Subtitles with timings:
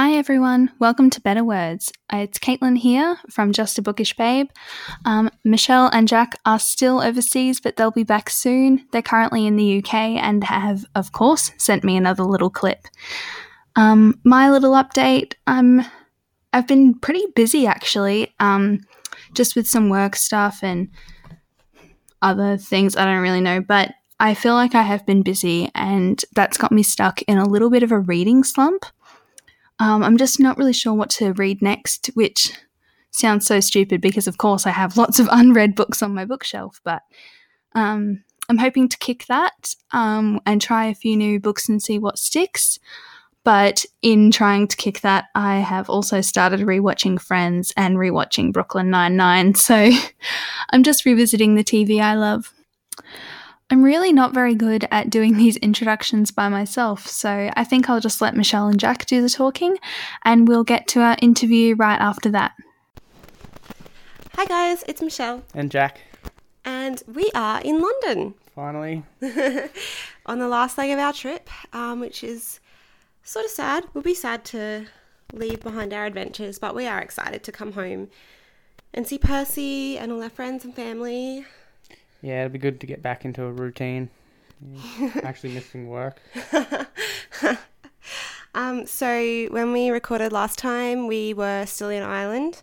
[0.00, 1.90] Hi everyone, welcome to Better Words.
[2.12, 4.46] Uh, It's Caitlin here from Just a Bookish Babe.
[5.04, 8.86] Um, Michelle and Jack are still overseas, but they'll be back soon.
[8.92, 12.86] They're currently in the UK and have, of course, sent me another little clip.
[13.74, 15.84] Um, my little update: um,
[16.52, 18.78] I've been pretty busy actually, um,
[19.34, 20.90] just with some work stuff and
[22.22, 26.24] other things I don't really know, but I feel like I have been busy, and
[26.36, 28.86] that's got me stuck in a little bit of a reading slump.
[29.80, 32.52] Um, I'm just not really sure what to read next, which
[33.10, 36.80] sounds so stupid because, of course, I have lots of unread books on my bookshelf,
[36.84, 37.02] but
[37.74, 41.98] um, I'm hoping to kick that um, and try a few new books and see
[41.98, 42.78] what sticks.
[43.44, 48.90] But in trying to kick that, I have also started rewatching Friends and rewatching Brooklyn
[48.90, 49.90] Nine-Nine, so
[50.70, 52.52] I'm just revisiting the TV I love.
[53.70, 58.00] I'm really not very good at doing these introductions by myself, so I think I'll
[58.00, 59.76] just let Michelle and Jack do the talking,
[60.24, 62.52] and we'll get to our interview right after that.
[64.36, 66.00] Hi guys, it's Michelle, And Jack,
[66.64, 69.04] and we are in London finally.
[70.26, 72.58] on the last leg of our trip, um, which is
[73.22, 73.84] sort of sad.
[73.94, 74.86] We'll be sad to
[75.32, 78.08] leave behind our adventures, but we are excited to come home
[78.92, 81.44] and see Percy and all our friends and family.
[82.22, 84.10] Yeah, it'll be good to get back into a routine.
[84.60, 86.20] Yeah, actually missing work.
[88.54, 92.62] Um, so when we recorded last time, we were still in Ireland.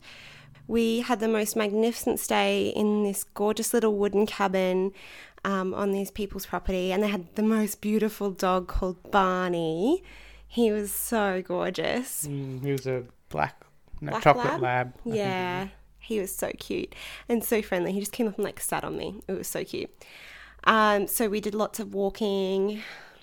[0.67, 4.91] We had the most magnificent stay in this gorgeous little wooden cabin
[5.45, 10.03] um, on these people's property, and they had the most beautiful dog called Barney.
[10.47, 12.27] He was so gorgeous.
[12.27, 13.63] Mm, he was a black,
[14.01, 14.61] no, Black chocolate lab?
[14.61, 14.93] lab.
[15.05, 15.67] Yeah,
[16.05, 16.93] he was so cute
[17.27, 17.91] and so friendly.
[17.91, 19.21] He just came up and like sat on me.
[19.27, 19.89] It was so cute.
[20.65, 22.81] Um, so we did lots of walking,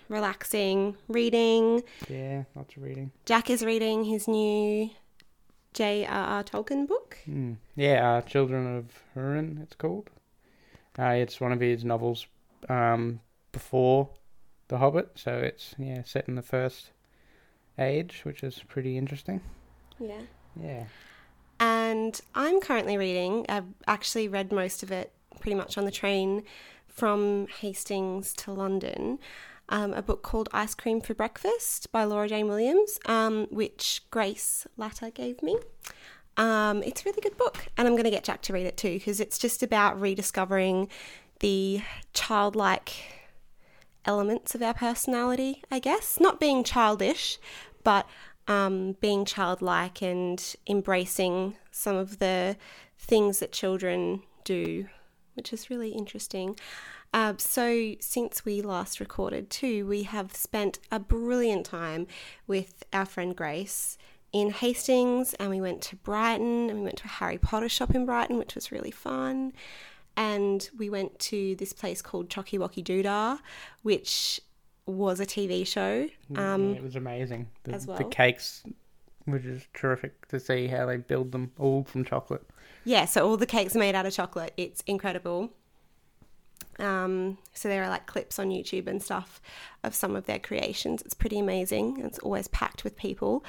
[0.08, 1.82] relaxing, reading.
[2.08, 3.12] Yeah, lots of reading.
[3.24, 4.90] Jack is reading his new
[5.74, 6.44] J.R.R.
[6.44, 7.18] Tolkien book.
[7.28, 7.56] Mm.
[7.76, 10.10] Yeah, uh, Children of Hurin, it's called.
[10.98, 12.26] Uh, it's one of his novels
[12.68, 14.10] um, before
[14.68, 16.90] The Hobbit, so it's yeah set in the first
[17.78, 19.40] age, which is pretty interesting.
[19.98, 20.20] Yeah.
[20.60, 20.84] Yeah.
[21.62, 26.42] And I'm currently reading, I've actually read most of it pretty much on the train
[26.88, 29.20] from Hastings to London,
[29.68, 34.66] um, a book called Ice Cream for Breakfast by Laura Jane Williams, um, which Grace
[34.76, 35.56] Latta gave me.
[36.36, 38.76] Um, it's a really good book, and I'm going to get Jack to read it
[38.76, 40.88] too because it's just about rediscovering
[41.38, 42.92] the childlike
[44.04, 46.18] elements of our personality, I guess.
[46.18, 47.38] Not being childish,
[47.84, 48.08] but
[48.48, 52.56] um, being childlike and embracing some of the
[52.98, 54.86] things that children do,
[55.34, 56.56] which is really interesting.
[57.14, 62.06] Uh, so, since we last recorded too, we have spent a brilliant time
[62.46, 63.98] with our friend Grace
[64.32, 67.94] in Hastings, and we went to Brighton, and we went to a Harry Potter shop
[67.94, 69.52] in Brighton, which was really fun.
[70.16, 73.40] And we went to this place called Chocky Wocky Doodah,
[73.82, 74.40] which
[74.86, 76.08] was a TV show.
[76.36, 77.48] Um, yeah, it was amazing.
[77.64, 78.64] The, as the cakes
[79.26, 82.44] were just terrific to see how they build them all from chocolate.
[82.84, 84.52] Yeah, so all the cakes are made out of chocolate.
[84.56, 85.50] It's incredible.
[86.78, 89.40] Um, so there are like clips on YouTube and stuff
[89.84, 91.02] of some of their creations.
[91.02, 92.00] It's pretty amazing.
[92.00, 93.44] It's always packed with people.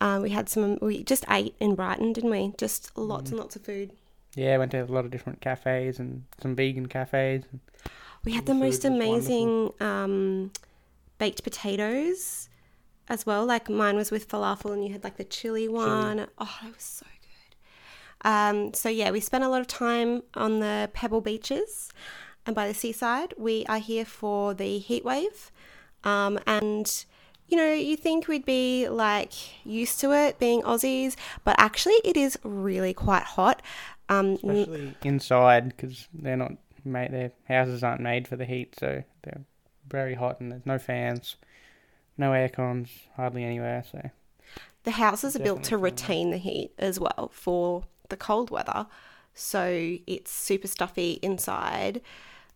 [0.00, 0.78] Um, we had some.
[0.82, 2.54] We just ate in Brighton, didn't we?
[2.58, 3.92] Just lots and lots of food.
[4.34, 7.44] Yeah, went to a lot of different cafes and some vegan cafes.
[8.24, 10.50] We had The the most amazing um,
[11.22, 12.48] baked potatoes
[13.06, 13.46] as well.
[13.46, 16.26] Like mine was with falafel, and you had like the chili one.
[16.36, 18.28] Oh, it was so good.
[18.28, 21.92] Um, so yeah, we spent a lot of time on the pebble beaches
[22.44, 23.34] and by the seaside.
[23.38, 25.52] We are here for the heat wave,
[26.02, 27.04] um, and
[27.46, 29.32] you know, you think we'd be like
[29.64, 33.62] used to it being Aussies, but actually, it is really quite hot.
[34.08, 36.54] Um, especially inside because they're not
[36.84, 37.12] made.
[37.12, 39.44] Their houses aren't made for the heat, so they're
[39.88, 41.36] very hot and there's no fans,
[42.16, 43.84] no air cons, hardly anywhere.
[43.90, 44.10] So
[44.84, 48.86] The houses are built to retain the heat as well for the cold weather.
[49.34, 52.00] So it's super stuffy inside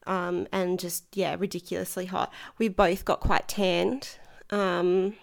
[0.06, 2.32] um, and just, yeah, ridiculously hot.
[2.58, 4.18] We both got quite tanned
[4.50, 5.14] um,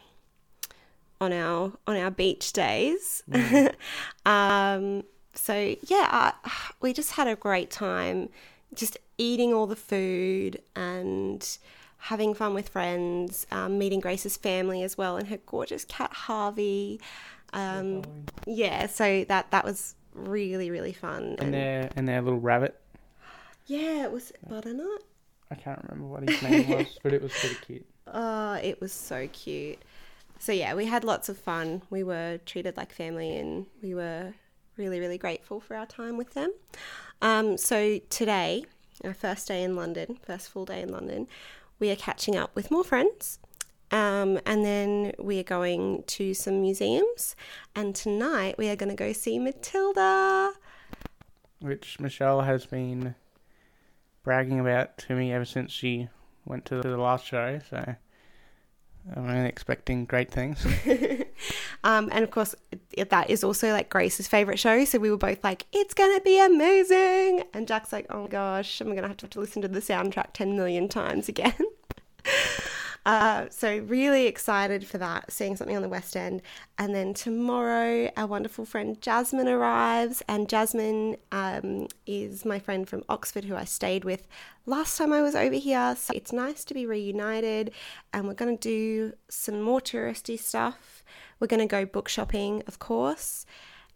[1.21, 3.23] on our on our beach days.
[4.25, 6.49] um, so yeah, uh,
[6.81, 8.29] we just had a great time,
[8.73, 11.57] just eating all the food and
[12.03, 16.99] having fun with friends, um, meeting Grace's family as well, and her gorgeous cat Harvey.
[17.53, 18.03] Um,
[18.45, 21.37] yeah, so that that was really really fun.
[21.39, 22.79] and their and their little rabbit.
[23.67, 25.03] yeah, it was butternut.
[25.49, 27.85] I can't remember what his name was, but it was pretty cute.
[28.05, 29.79] Oh, it was so cute.
[30.37, 31.83] So yeah, we had lots of fun.
[31.89, 34.33] We were treated like family, and we were
[34.75, 36.51] really, really grateful for our time with them.
[37.21, 38.65] Um, so today,
[39.05, 41.27] our first day in London, first full day in London,
[41.83, 43.39] we are catching up with more friends.
[43.91, 47.35] Um, and then we are going to some museums.
[47.75, 50.53] And tonight we are going to go see Matilda.
[51.59, 53.15] which Michelle has been
[54.23, 56.07] bragging about to me ever since she
[56.45, 57.59] went to the last show.
[57.69, 57.95] So
[59.13, 60.65] I'm only expecting great things.
[61.83, 62.55] Um, and of course,
[62.95, 64.85] that is also like Grace's favorite show.
[64.85, 67.43] So we were both like, it's going to be amazing.
[67.53, 70.31] And Jack's like, oh my gosh, I'm going to have to listen to the soundtrack
[70.33, 71.53] 10 million times again.
[73.05, 76.41] Uh, so really excited for that, seeing something on the West End.
[76.77, 83.03] And then tomorrow, our wonderful friend Jasmine arrives, and Jasmine um, is my friend from
[83.09, 84.27] Oxford who I stayed with
[84.65, 85.95] last time I was over here.
[85.97, 87.71] So it's nice to be reunited,
[88.13, 91.03] and we're going to do some more touristy stuff.
[91.39, 93.45] We're going to go book shopping, of course.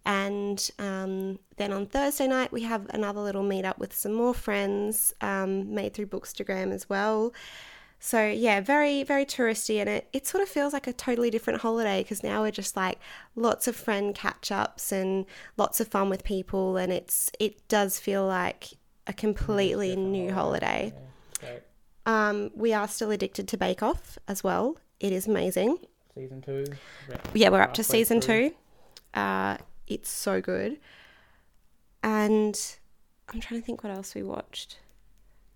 [0.06, 5.14] And um, then on Thursday night, we have another little meetup with some more friends
[5.20, 7.34] um, made through Bookstagram as well.
[8.00, 11.62] So yeah, very very touristy, and it it sort of feels like a totally different
[11.62, 13.00] holiday because now we're just like
[13.36, 15.26] lots of friend catch ups and
[15.58, 18.70] lots of fun with people, and it's it does feel like
[19.08, 20.94] a completely new holiday.
[22.06, 24.78] Um, we are still addicted to Bake Off as well.
[25.00, 25.78] It is amazing.
[26.16, 26.66] Season two.
[27.34, 28.50] Yeah, we're up to season through.
[28.50, 29.20] two.
[29.20, 29.58] Uh,
[29.88, 30.78] it's so good.
[32.04, 32.60] And
[33.30, 34.78] I'm trying to think what else we watched.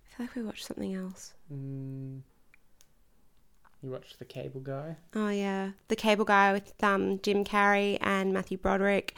[0.05, 1.33] I feel like we watched something else.
[1.51, 2.21] Mm,
[3.81, 4.95] you watched The Cable Guy?
[5.15, 9.15] Oh yeah, the Cable Guy with um, Jim Carrey and Matthew Broderick,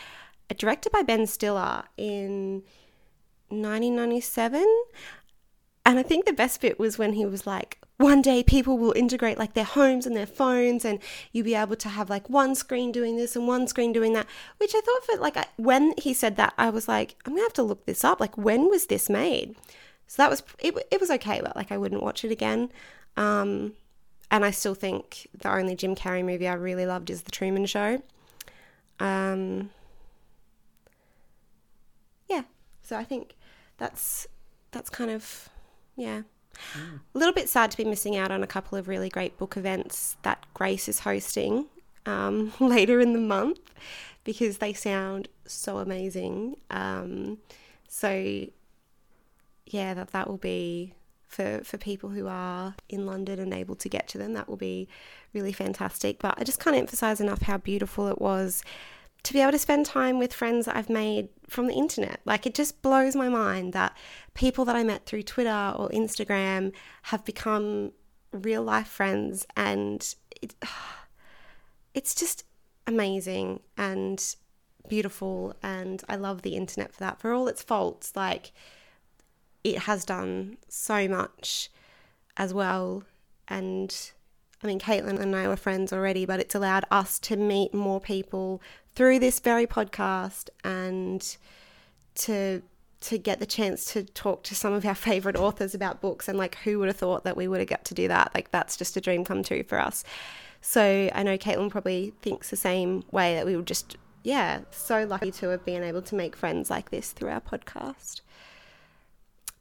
[0.50, 2.64] uh, directed by Ben Stiller in
[3.50, 4.66] 1997.
[5.86, 8.94] And I think the best bit was when he was like, one day people will
[8.94, 11.00] integrate like their homes and their phones, and
[11.32, 14.28] you'll be able to have like one screen doing this and one screen doing that.
[14.58, 17.44] Which I thought for like I- when he said that, I was like, I'm gonna
[17.44, 18.20] have to look this up.
[18.20, 19.56] Like, when was this made?
[20.08, 20.76] So that was it.
[20.90, 22.72] It was okay, but like I wouldn't watch it again.
[23.16, 23.74] Um,
[24.32, 27.66] and I still think the only Jim Carrey movie I really loved is The Truman
[27.66, 28.02] Show.
[29.00, 29.70] Um,
[32.28, 32.44] yeah,
[32.82, 33.36] so I think
[33.78, 34.28] that's
[34.72, 35.50] that's kind of
[35.96, 36.24] yeah.
[37.16, 39.58] A little bit sad to be missing out on a couple of really great book
[39.58, 41.66] events that Grace is hosting
[42.06, 43.74] um, later in the month
[44.24, 46.56] because they sound so amazing.
[46.70, 47.40] Um,
[47.88, 48.46] so
[49.66, 50.94] yeah, that that will be
[51.34, 54.34] for for people who are in London and able to get to them.
[54.34, 54.88] That will be
[55.34, 56.20] really fantastic.
[56.20, 58.64] But I just can't emphasize enough how beautiful it was
[59.24, 62.20] to be able to spend time with friends that I've made from the internet.
[62.26, 63.98] Like it just blows my mind that
[64.34, 67.94] people that I met through Twitter or Instagram have become
[68.32, 70.56] real life friends and it,
[71.94, 72.44] it's just
[72.86, 74.36] amazing and
[74.90, 77.20] beautiful and I love the internet for that.
[77.20, 78.52] For all its faults, like
[79.64, 81.70] it has done so much
[82.38, 83.04] as well.
[83.48, 84.12] And
[84.64, 88.00] I mean, Caitlin and I were friends already, but it's allowed us to meet more
[88.00, 88.62] people
[88.96, 91.38] through this very podcast and
[92.16, 92.62] to
[93.02, 96.38] to get the chance to talk to some of our favorite authors about books and
[96.38, 98.32] like who would have thought that we would have got to do that?
[98.34, 100.04] Like that's just a dream come true for us.
[100.66, 105.04] So i know caitlin probably thinks the same way that we were just yeah so
[105.04, 108.22] lucky to have been able to make friends like this through our podcast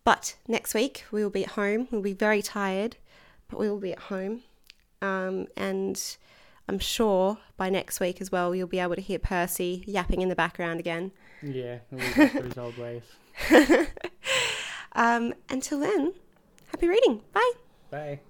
[0.04, 1.88] but next week we will be at home.
[1.90, 2.97] We'll be very tired,
[3.49, 4.42] but we will be at home.
[5.00, 6.00] Um, and
[6.68, 10.28] I'm sure by next week as well, you'll be able to hear Percy yapping in
[10.28, 11.12] the background again.
[11.42, 13.02] Yeah, he'll be back to his old ways.
[14.94, 16.12] Um, until then,
[16.66, 17.23] happy reading.
[17.32, 17.52] Bye.
[17.90, 18.21] Bye.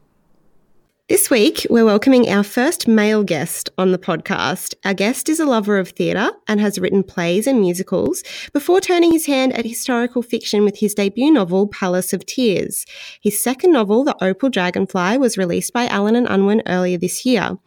[1.08, 4.74] This week, we're welcoming our first male guest on the podcast.
[4.84, 9.10] Our guest is a lover of theatre and has written plays and musicals before turning
[9.10, 12.86] his hand at historical fiction with his debut novel, Palace of Tears.
[13.20, 17.58] His second novel, The Opal Dragonfly, was released by Allen and Unwin earlier this year.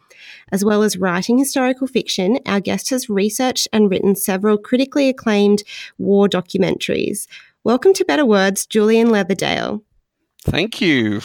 [0.50, 5.62] As well as writing historical fiction, our guest has researched and written several critically acclaimed
[5.98, 7.26] war documentaries.
[7.64, 9.82] Welcome to Better Words, Julian Leatherdale.
[10.46, 11.20] Thank you.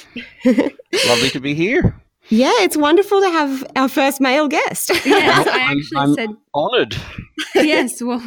[0.46, 1.96] Lovely to be here.
[2.30, 4.90] Yeah, it's wonderful to have our first male guest.
[5.06, 6.96] Yes, I I'm- actually I'm- said Honored.
[7.56, 8.02] yes.
[8.02, 8.22] Well,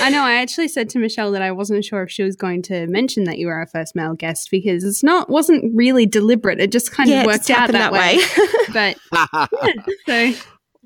[0.00, 0.22] I know.
[0.22, 3.24] I actually said to Michelle that I wasn't sure if she was going to mention
[3.24, 6.60] that you were our first male guest because it's not wasn't really deliberate.
[6.60, 8.18] It just kind Yeah, of worked out that, that way.
[8.72, 8.96] but
[10.06, 10.32] so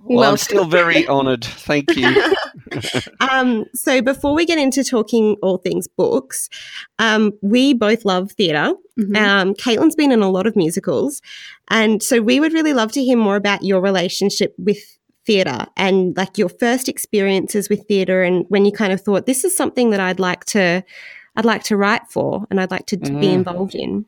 [0.09, 0.33] well, Welcome.
[0.33, 1.45] I'm still very honored.
[1.45, 2.35] Thank you.
[3.21, 6.49] um, so before we get into talking all things books,
[6.99, 8.75] um, we both love theatre.
[8.99, 9.17] mhm.
[9.17, 11.23] Um, Caitlin's been in a lot of musicals,
[11.69, 16.17] and so we would really love to hear more about your relationship with theatre and
[16.17, 19.91] like your first experiences with theatre and when you kind of thought this is something
[19.91, 20.85] that I'd like to
[21.35, 23.21] I'd like to write for and I'd like to mm.
[23.21, 24.07] be involved in.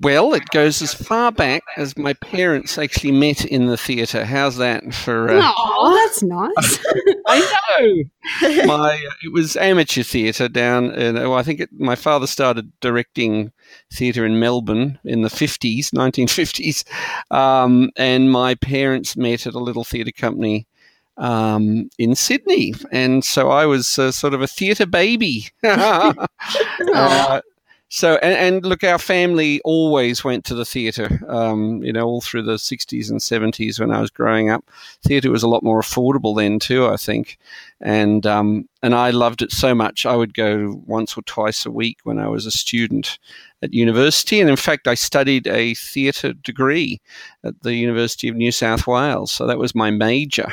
[0.00, 4.24] Well, it goes as far back as my parents actually met in the theatre.
[4.24, 5.28] How's that for?
[5.28, 6.78] Uh, oh, that's nice.
[7.26, 8.04] I
[8.40, 8.66] know.
[8.66, 10.92] My it was amateur theatre down.
[10.92, 13.52] In, well, I think it, my father started directing
[13.92, 16.82] theatre in Melbourne in the fifties, nineteen fifties,
[17.30, 20.66] um, and my parents met at a little theatre company
[21.18, 25.48] um, in Sydney, and so I was uh, sort of a theatre baby.
[25.62, 27.40] uh,
[27.92, 32.20] so, and, and, look, our family always went to the theatre, um, you know, all
[32.20, 34.64] through the 60s and 70s when I was growing up.
[35.02, 37.36] Theatre was a lot more affordable then, too, I think.
[37.80, 40.06] And, um, and I loved it so much.
[40.06, 43.18] I would go once or twice a week when I was a student
[43.62, 44.40] at university.
[44.40, 47.00] And in fact, I studied a theatre degree
[47.44, 49.30] at the University of New South Wales.
[49.30, 50.52] So that was my major,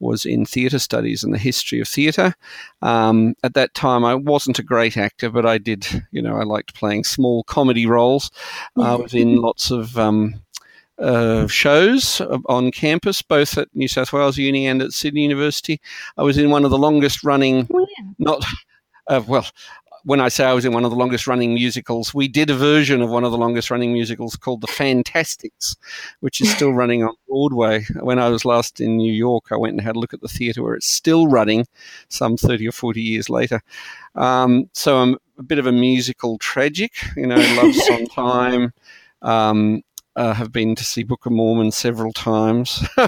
[0.00, 2.34] was in theatre studies and the history of theatre.
[2.82, 6.44] Um, at that time, I wasn't a great actor, but I did, you know, I
[6.44, 8.30] liked playing small comedy roles.
[8.76, 10.42] I was in lots of um,
[10.98, 15.80] uh, shows on campus, both at New South Wales Uni and at Sydney University.
[16.16, 18.04] I was in one of the longest running, oh, yeah.
[18.18, 18.44] not
[19.08, 19.46] uh, well,
[20.04, 22.56] when I say I was in one of the longest running musicals, we did a
[22.56, 25.76] version of one of the longest running musicals called The Fantasticks,
[26.20, 27.84] which is still running on Broadway.
[28.00, 30.28] When I was last in New York, I went and had a look at the
[30.28, 31.66] theatre where it's still running
[32.08, 33.62] some 30 or 40 years later.
[34.14, 38.72] Um, so I'm a bit of a musical tragic, you know, Love Sondheim.
[39.22, 39.82] Um,
[40.14, 42.86] uh, have been to see Book of Mormon several times.
[42.98, 43.06] yeah.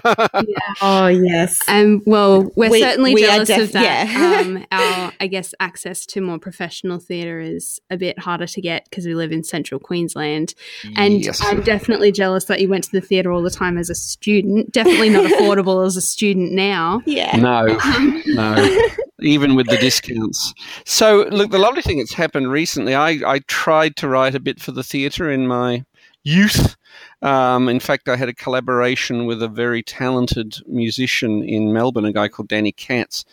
[0.81, 1.61] Oh yes.
[1.69, 4.09] Um, well, we're we, certainly we jealous def- of that.
[4.09, 4.41] Yeah.
[4.41, 8.85] um, our, I guess, access to more professional theatre is a bit harder to get
[8.89, 10.55] because we live in central Queensland,
[10.97, 11.41] and yes.
[11.45, 14.73] I'm definitely jealous that you went to the theatre all the time as a student.
[14.73, 17.03] Definitely not affordable as a student now.
[17.05, 17.37] Yeah.
[17.37, 17.79] No.
[18.27, 18.89] no.
[19.21, 20.55] Even with the discounts.
[20.85, 24.61] So, look, the lovely thing that's happened recently, I, I tried to write a bit
[24.61, 25.85] for the theatre in my
[26.25, 26.77] youth.
[27.23, 32.13] Um, in fact, I had a collaboration with a very talented musician in Melbourne, a
[32.13, 33.25] guy called Danny Katz,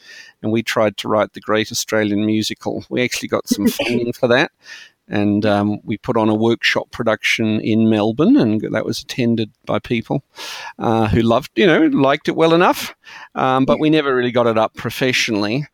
[0.41, 2.85] and we tried to write the Great Australian Musical.
[2.89, 4.51] We actually got some funding for that,
[5.11, 9.77] and um, we put on a workshop production in Melbourne, and that was attended by
[9.77, 10.23] people
[10.79, 12.95] uh, who loved, you know, liked it well enough.
[13.35, 15.67] Um, but we never really got it up professionally.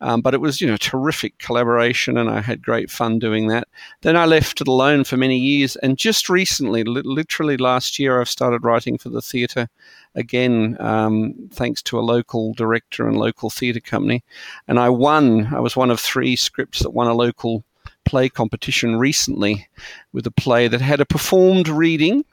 [0.00, 3.66] Um, but it was, you know, terrific collaboration, and I had great fun doing that.
[4.02, 8.20] Then I left it alone for many years, and just recently, li- literally last year,
[8.20, 9.68] I've started writing for the theatre
[10.14, 14.22] again, um, thanks to a local director and local theatre company.
[14.68, 15.52] And I won.
[15.52, 17.64] I was one of three scripts that won a local
[18.04, 19.68] play competition recently
[20.12, 22.24] with a play that had a performed reading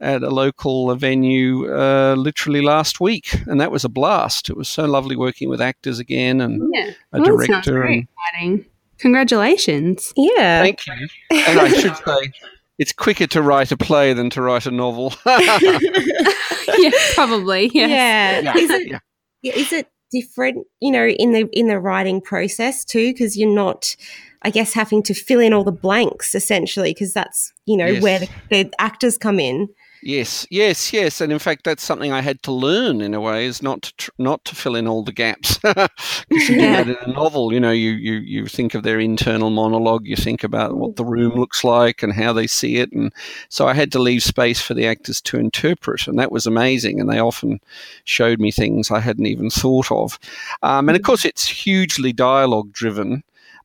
[0.00, 4.50] at a local venue uh, literally last week, and that was a blast.
[4.50, 6.90] It was so lovely working with actors again and yeah.
[7.12, 7.82] a well, director.
[7.82, 8.66] and, exciting.
[8.98, 10.12] Congratulations!
[10.16, 11.08] Yeah, thank you.
[11.30, 12.32] And I should say,
[12.78, 15.14] it's quicker to write a play than to write a novel.
[15.26, 17.70] yeah, probably.
[17.72, 17.90] Yes.
[17.90, 18.40] Yeah.
[18.40, 18.56] yeah.
[18.56, 19.00] Is it?
[19.42, 19.52] Yeah.
[19.54, 20.66] Is it different?
[20.80, 23.96] You know, in the in the writing process too, because you're not
[24.44, 28.02] I guess having to fill in all the blanks essentially, because that's you know yes.
[28.02, 29.68] where the, the, actors come in.
[30.06, 33.46] Yes, yes, yes, and in fact, that's something I had to learn in a way
[33.46, 35.58] is not to tr- not to fill in all the gaps.
[36.28, 36.82] Because you yeah.
[36.82, 40.06] do that in a novel, you know, you, you you think of their internal monologue,
[40.06, 43.14] you think about what the room looks like and how they see it, and
[43.48, 47.00] so I had to leave space for the actors to interpret, and that was amazing.
[47.00, 47.60] And they often
[48.04, 50.18] showed me things I hadn't even thought of,
[50.62, 51.06] um, and of mm.
[51.06, 53.22] course, it's hugely dialogue driven.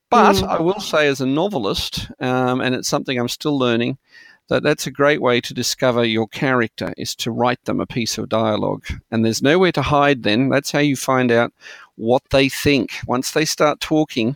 [0.09, 0.47] But mm.
[0.47, 3.97] I will say, as a novelist, um, and it's something I'm still learning,
[4.49, 8.17] that that's a great way to discover your character is to write them a piece
[8.17, 8.85] of dialogue.
[9.11, 10.49] And there's nowhere to hide then.
[10.49, 11.53] That's how you find out
[11.95, 12.95] what they think.
[13.05, 14.35] Once they start talking,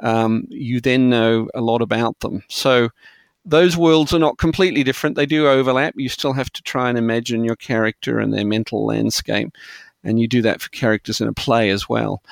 [0.00, 2.42] um, you then know a lot about them.
[2.48, 2.90] So
[3.44, 5.14] those worlds are not completely different.
[5.14, 5.94] They do overlap.
[5.96, 9.52] You still have to try and imagine your character and their mental landscape
[10.06, 12.22] and you do that for characters in a play as well.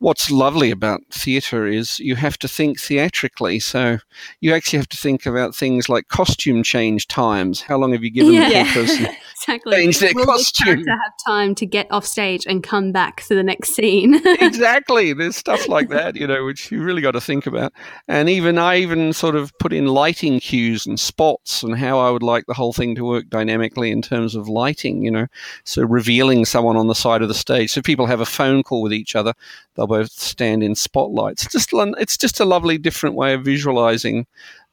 [0.00, 3.60] What's lovely about theatre is you have to think theatrically.
[3.60, 3.98] So
[4.40, 7.60] you actually have to think about things like costume change times.
[7.60, 8.64] How long have you given yeah.
[8.64, 9.76] the person exactly.
[9.76, 10.84] change their Will costume?
[10.84, 14.14] To have time to get off stage and come back for the next scene.
[14.40, 15.12] exactly.
[15.12, 17.74] There's stuff like that, you know, which you really got to think about.
[18.08, 22.10] And even I even sort of put in lighting cues and spots and how I
[22.10, 25.26] would like the whole thing to work dynamically in terms of lighting, you know.
[25.64, 27.70] So revealing someone on the side of the stage.
[27.70, 29.34] So people have a phone call with each other.
[29.74, 31.44] They'll both stand in spotlights.
[31.44, 34.26] It's just it's just a lovely different way of visualizing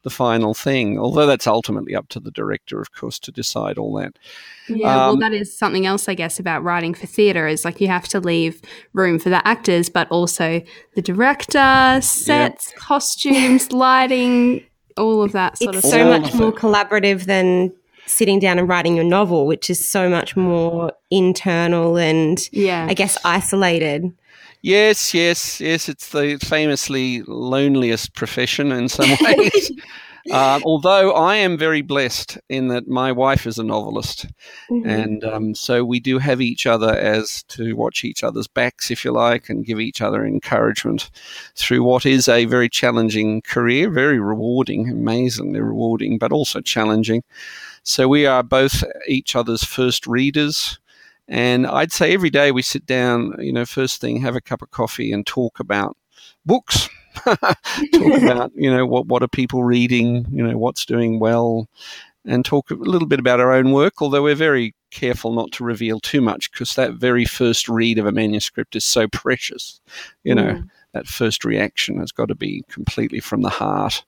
[0.04, 1.00] the final thing.
[1.00, 4.18] Although that's ultimately up to the director, of course, to decide all that.
[4.70, 7.82] Yeah, um, well, that is something else, I guess, about writing for theatre is like
[7.82, 8.62] you have to leave
[8.94, 10.62] room for the actors, but also
[10.96, 12.78] the director, sets, yeah.
[12.78, 14.64] costumes, lighting,
[14.98, 17.74] all of that sort it's of so much more collaborative than
[18.06, 22.86] sitting down and writing your novel, which is so much more internal and, yeah.
[22.90, 24.14] I guess, isolated.
[24.68, 25.88] Yes, yes, yes.
[25.88, 29.72] It's the famously loneliest profession in some ways.
[30.30, 34.26] Um, although I am very blessed in that my wife is a novelist,
[34.70, 34.90] mm-hmm.
[34.90, 39.06] and um, so we do have each other as to watch each other's backs, if
[39.06, 41.12] you like, and give each other encouragement
[41.56, 47.24] through what is a very challenging career, very rewarding, amazingly rewarding, but also challenging.
[47.84, 50.78] So we are both each other's first readers.
[51.28, 54.62] And I'd say every day we sit down, you know, first thing, have a cup
[54.62, 55.98] of coffee and talk about
[56.46, 56.90] books
[57.24, 57.42] talk
[58.22, 61.68] about you know what what are people reading, you know what's doing well,
[62.26, 64.02] and talk a little bit about our own work.
[64.02, 68.06] Although we're very careful not to reveal too much because that very first read of
[68.06, 69.82] a manuscript is so precious.
[70.24, 70.70] You know, mm.
[70.94, 74.04] that first reaction has got to be completely from the heart.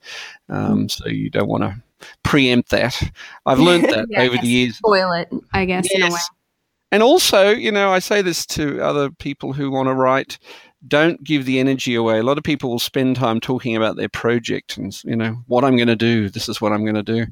[0.47, 0.91] Um, mm.
[0.91, 1.81] So you don't want to
[2.23, 3.01] preempt that.
[3.45, 4.77] I've learned that yeah, over the years.
[4.77, 6.29] Spoil it, I guess, yes.
[6.91, 10.39] And also, you know, I say this to other people who want to write
[10.87, 12.19] don't give the energy away.
[12.19, 15.63] A lot of people will spend time talking about their project and you know what
[15.63, 16.29] I'm going to do.
[16.29, 17.25] This is what I'm going to do.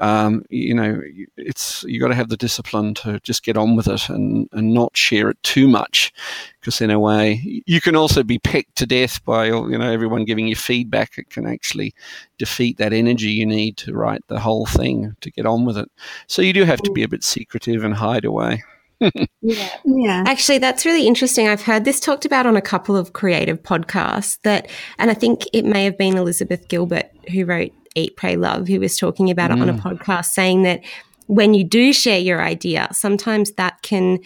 [0.00, 1.02] Um, you know,
[1.36, 4.72] it's you got to have the discipline to just get on with it and, and
[4.72, 6.12] not share it too much,
[6.60, 10.24] because in a way you can also be pecked to death by you know everyone
[10.24, 11.18] giving you feedback.
[11.18, 11.94] It can actually
[12.38, 15.90] defeat that energy you need to write the whole thing to get on with it.
[16.28, 18.62] So you do have to be a bit secretive and hide away
[19.00, 19.76] yeah.
[19.84, 20.24] Yeah.
[20.26, 21.48] Actually, that's really interesting.
[21.48, 25.44] I've heard this talked about on a couple of creative podcasts that, and I think
[25.52, 29.50] it may have been Elizabeth Gilbert who wrote Eat, Pray, Love, who was talking about
[29.50, 29.56] mm.
[29.56, 29.80] it on a mm.
[29.80, 30.80] podcast saying that
[31.26, 34.18] when you do share your idea, sometimes that can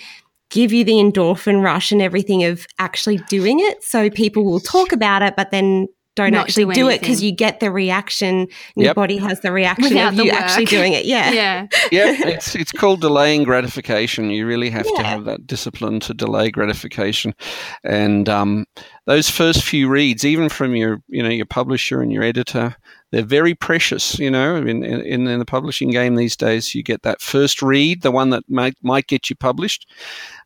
[0.51, 3.83] give you the endorphin rush and everything of actually doing it.
[3.83, 7.23] So people will talk about it, but then don't Not actually do, do it because
[7.23, 8.41] you get the reaction.
[8.77, 8.85] Yep.
[8.85, 11.07] Your body has the reaction Without of you actually doing it.
[11.07, 12.29] Yeah, yeah, yeah.
[12.29, 14.31] It's it's called delaying gratification.
[14.31, 15.03] You really have yeah.
[15.03, 17.35] to have that discipline to delay gratification,
[17.83, 18.67] and um,
[19.07, 22.77] those first few reads, even from your you know your publisher and your editor,
[23.11, 24.19] they're very precious.
[24.19, 28.03] You know, in, in, in the publishing game these days, you get that first read,
[28.03, 29.89] the one that might might get you published.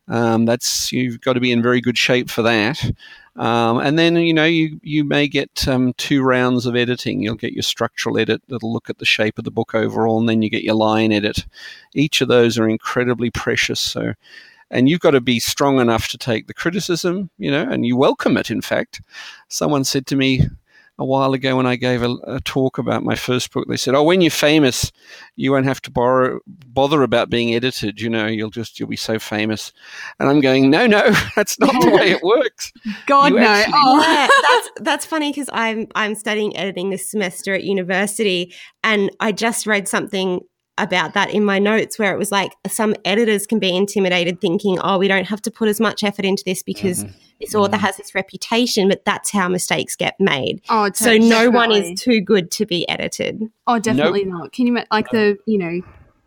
[0.09, 2.81] Um, that's you've got to be in very good shape for that.
[3.37, 7.23] Um, and then you know you you may get um, two rounds of editing.
[7.23, 10.29] You'll get your structural edit that'll look at the shape of the book overall, and
[10.29, 11.47] then you get your line edit.
[11.95, 13.79] Each of those are incredibly precious.
[13.79, 14.15] So,
[14.71, 17.97] and you've got to be strong enough to take the criticism, you know, and you
[17.97, 18.51] welcome it.
[18.51, 19.03] In fact,
[19.49, 20.47] someone said to me
[20.99, 23.67] a while ago when I gave a, a, talk about my first book.
[23.69, 24.93] They said, "Oh, when you're famous,
[25.35, 28.01] you won't have to borrow, bother about being edited.
[28.01, 29.73] You know, you'll just you'll be so famous."
[30.19, 32.73] And I'm going, "No, no, that's not the way it works."
[33.07, 33.47] God you no!
[33.47, 38.55] Actually- oh, yeah, that's that's funny because I'm I'm studying editing this semester at university,
[38.83, 40.41] and I just read something
[40.79, 44.79] about that in my notes where it was like some editors can be intimidated thinking,
[44.83, 47.13] oh, we don't have to put as much effort into this because mm-hmm.
[47.41, 47.85] this author mm-hmm.
[47.85, 50.61] has this reputation, but that's how mistakes get made.
[50.69, 53.43] Oh, so no one is too good to be edited.
[53.67, 54.43] Oh, definitely nope.
[54.43, 54.53] not.
[54.53, 55.81] Can you like the, you know,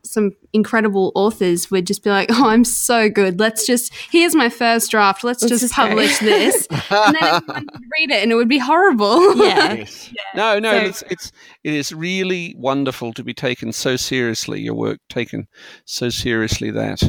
[0.03, 3.39] some incredible authors would just be like, "Oh, I'm so good.
[3.39, 5.23] Let's just here's my first draft.
[5.23, 8.49] Let's, Let's just, just, publish this." and then everyone would read it, and it would
[8.49, 9.35] be horrible.
[9.35, 9.59] Yeah.
[9.79, 10.09] Yes.
[10.11, 10.23] yeah.
[10.35, 11.31] No, no, so, it's it's
[11.63, 14.61] it is really wonderful to be taken so seriously.
[14.61, 15.47] Your work taken
[15.85, 17.03] so seriously that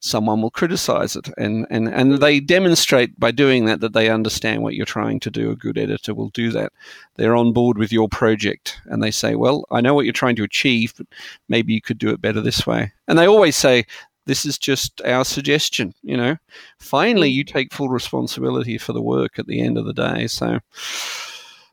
[0.00, 1.28] someone will criticize it.
[1.36, 5.30] And, and, and they demonstrate by doing that that they understand what you're trying to
[5.30, 5.50] do.
[5.50, 6.72] A good editor will do that.
[7.16, 8.80] They're on board with your project.
[8.86, 11.06] And they say well i know what you're trying to achieve but
[11.48, 12.92] maybe you could do it better this way.
[13.06, 13.84] And they always say
[14.26, 16.36] this is just our suggestion you know?
[16.78, 17.36] Finally hmm.
[17.36, 20.26] you take full responsibility for the work at the end of the day.
[20.26, 20.60] So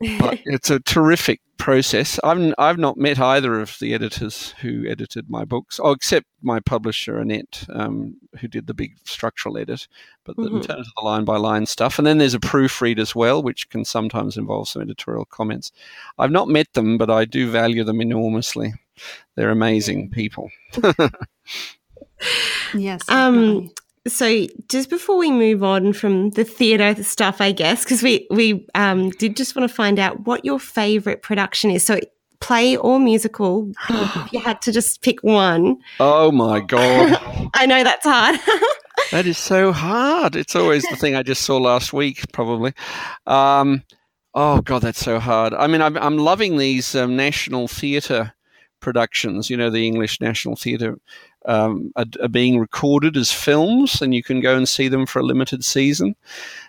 [0.00, 2.20] it's a terrific process.
[2.22, 6.60] I've I've not met either of the editors who edited my books, oh, except my
[6.60, 9.88] publisher Annette, um, who did the big structural edit.
[10.24, 10.56] But mm-hmm.
[10.56, 13.42] in terms of the line by line stuff, and then there's a proofread as well,
[13.42, 15.72] which can sometimes involve some editorial comments.
[16.18, 18.74] I've not met them, but I do value them enormously.
[19.34, 20.50] They're amazing people.
[22.74, 23.02] yes.
[23.08, 23.70] Um,
[24.08, 28.66] so just before we move on from the theatre stuff, I guess, because we we
[28.74, 31.84] um, did just want to find out what your favourite production is.
[31.84, 32.00] So
[32.40, 35.76] play or musical, if you had to just pick one.
[36.00, 37.18] Oh my god!
[37.54, 38.40] I know that's hard.
[39.12, 40.36] that is so hard.
[40.36, 42.72] It's always the thing I just saw last week, probably.
[43.26, 43.82] Um,
[44.40, 45.52] Oh God, that's so hard.
[45.54, 48.34] I mean, I'm I'm loving these um, national theatre
[48.80, 49.50] productions.
[49.50, 50.98] You know, the English National Theatre
[51.48, 55.18] um, are, are, being recorded as films, and you can go and see them for
[55.18, 56.14] a limited season.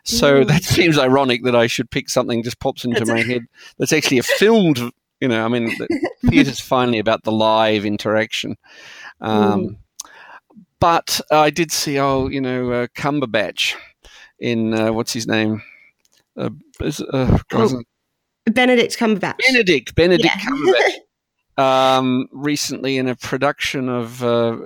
[0.05, 0.47] So mm.
[0.47, 3.45] that seems ironic that I should pick something just pops into my head
[3.77, 4.79] that's actually a filmed.
[5.19, 5.69] You know, I mean,
[6.29, 8.55] theatre's finally about the live interaction.
[9.19, 9.77] Um, mm.
[10.79, 13.75] But I did see, oh, you know, uh, Cumberbatch
[14.39, 15.61] in uh, what's his name?
[16.37, 17.81] Uh, is, uh, oh,
[18.45, 19.39] Benedict Cumberbatch.
[19.45, 20.39] Benedict, Benedict yeah.
[20.49, 20.99] Cumberbatch
[21.59, 24.57] um, recently in a production of uh,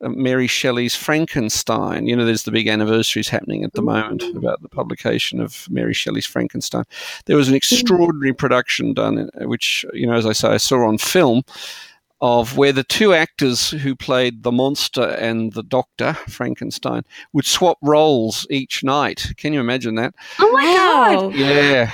[0.00, 2.06] Mary Shelley's Frankenstein.
[2.06, 5.94] You know, there's the big anniversaries happening at the moment about the publication of Mary
[5.94, 6.84] Shelley's Frankenstein.
[7.24, 10.86] There was an extraordinary production done, uh, which, you know, as I say, I saw
[10.86, 11.42] on film.
[12.22, 17.02] Of where the two actors who played the monster and the doctor, Frankenstein,
[17.34, 19.34] would swap roles each night.
[19.36, 20.14] Can you imagine that?
[20.38, 21.34] Oh my God.
[21.34, 21.92] Yeah.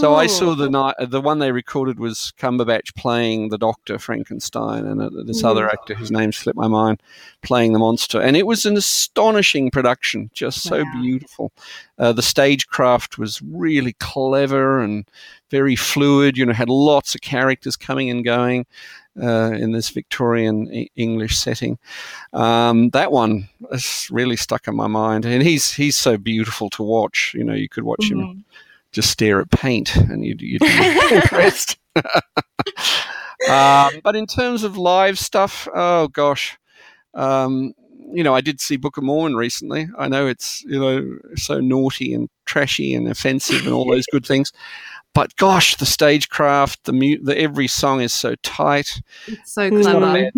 [0.00, 0.96] So I saw the night.
[1.00, 5.48] The one they recorded was Cumberbatch playing the Doctor Frankenstein, and uh, this mm.
[5.48, 7.02] other actor whose name slipped my mind
[7.42, 8.20] playing the monster.
[8.20, 10.92] And it was an astonishing production, just so wow.
[11.00, 11.52] beautiful.
[11.98, 15.08] Uh, the stagecraft was really clever and
[15.50, 16.36] very fluid.
[16.36, 18.66] You know, had lots of characters coming and going.
[19.22, 21.78] Uh, in this Victorian e- English setting.
[22.32, 26.82] Um, that one has really stuck in my mind, and he's he's so beautiful to
[26.82, 27.32] watch.
[27.32, 28.20] You know, you could watch mm-hmm.
[28.20, 28.44] him
[28.94, 30.66] just stare at paint and you'd, you'd be
[31.12, 31.76] impressed.
[33.48, 36.58] um, but in terms of live stuff, oh gosh,
[37.14, 37.74] um,
[38.12, 39.88] you know, I did see Book of Mormon recently.
[39.98, 44.24] I know it's you know so naughty and trashy and offensive and all those good
[44.24, 44.52] things,
[45.14, 49.00] but gosh, the stagecraft, the mute, the every song is so tight.
[49.26, 50.30] It's so clever.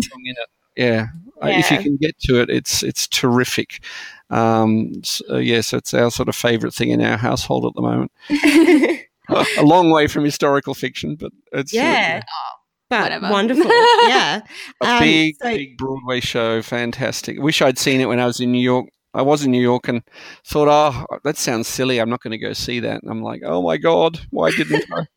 [0.77, 0.83] It.
[0.83, 1.07] Yeah.
[1.41, 1.59] yeah.
[1.59, 3.83] if you can get to it, it's it's terrific.
[4.29, 8.11] Um, so, yes, it's our sort of favourite thing in our household at the moment.
[9.57, 12.21] a long way from historical fiction, but it's uh, yeah.
[12.23, 12.57] Uh,
[12.89, 13.29] but Whatever.
[13.29, 13.65] wonderful,
[14.07, 14.41] yeah.
[14.81, 17.39] A um, big, so- big Broadway show, fantastic.
[17.39, 18.87] Wish I'd seen it when I was in New York.
[19.13, 20.03] I was in New York and
[20.45, 21.99] thought, oh, that sounds silly.
[21.99, 23.01] I'm not going to go see that.
[23.01, 25.07] And I'm like, oh my god, why didn't I?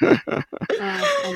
[0.72, 1.32] oh,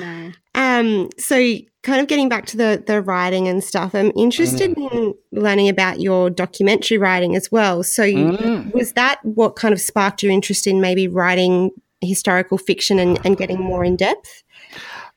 [0.64, 1.37] um, so
[1.83, 4.92] kind of getting back to the the writing and stuff, I'm interested mm.
[4.92, 7.83] in learning about your documentary writing as well.
[7.83, 8.72] So mm.
[8.72, 13.37] was that what kind of sparked your interest in maybe writing historical fiction and, and
[13.37, 14.44] getting more in depth?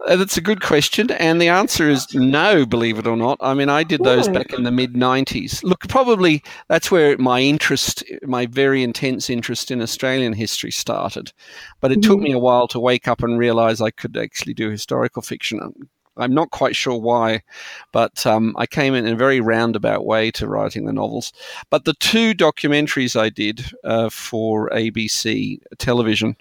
[0.06, 2.68] Uh, that's a good question, and the answer is no.
[2.68, 5.64] Believe it or not, I mean, I did those back in the mid '90s.
[5.64, 11.34] Look, probably that's where my interest, my very intense interest in Australian history started.
[11.82, 14.70] But it took me a while to wake up and realize I could actually do
[14.70, 15.90] historical fiction.
[16.18, 17.44] I'm not quite sure why,
[17.92, 21.32] but um, I came in, a very roundabout way to writing the novels.
[21.70, 26.36] But the two documentaries I did uh, for ABC television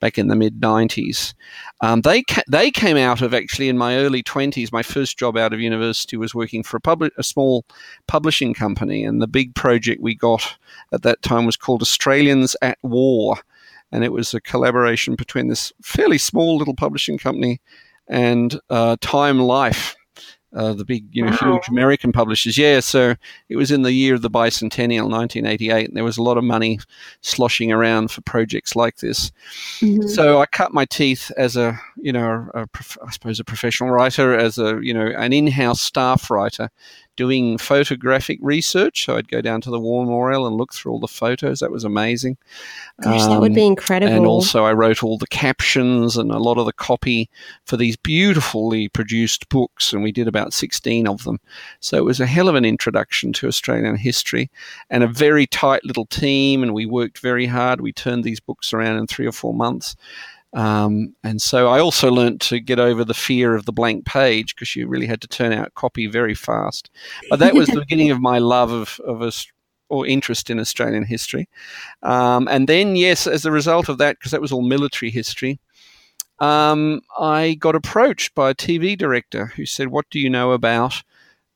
[0.00, 1.34] back in the mid 90s,
[1.80, 4.72] um, they, ca- they came out of actually in my early 20s.
[4.72, 7.64] My first job out of university was working for a, a small
[8.06, 10.56] publishing company, and the big project we got
[10.92, 13.38] at that time was called Australians at War.
[13.92, 17.60] And it was a collaboration between this fairly small little publishing company
[18.10, 19.96] and uh, Time Life,
[20.54, 21.52] uh, the big, you know, wow.
[21.52, 22.58] huge American publishers.
[22.58, 23.14] Yeah, so
[23.48, 26.44] it was in the year of the bicentennial, 1988, and there was a lot of
[26.44, 26.80] money
[27.20, 29.30] sloshing around for projects like this.
[29.78, 30.08] Mm-hmm.
[30.08, 32.68] So I cut my teeth as a, you know, a, a,
[33.06, 36.68] I suppose a professional writer, as a, you know, an in-house staff writer,
[37.20, 39.04] doing photographic research.
[39.04, 41.60] So I'd go down to the War Memorial and look through all the photos.
[41.60, 42.38] That was amazing.
[43.02, 44.14] Gosh, um, that would be um, incredible.
[44.14, 47.28] And also, I wrote all the captions and a lot of the copy
[47.66, 51.40] for these beautifully produced books, and we did about 16 of them.
[51.80, 54.50] So it was a hell of an introduction to Australian history
[54.88, 57.82] and a very tight little team, and we worked very hard.
[57.82, 59.94] We turned these books around in three or four months.
[60.52, 64.54] Um, and so I also learned to get over the fear of the blank page
[64.54, 66.90] because you really had to turn out copy very fast.
[67.28, 69.32] But that was the beginning of my love of, of a,
[69.88, 71.48] or interest in Australian history.
[72.02, 75.60] Um, and then, yes, as a result of that, because that was all military history,
[76.40, 81.02] um, I got approached by a TV director who said, What do you know about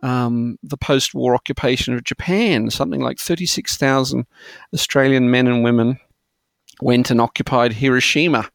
[0.03, 2.71] um, the post war occupation of Japan?
[2.71, 4.27] Something like 36,000
[4.75, 5.99] Australian men and women
[6.81, 8.51] went and occupied Hiroshima,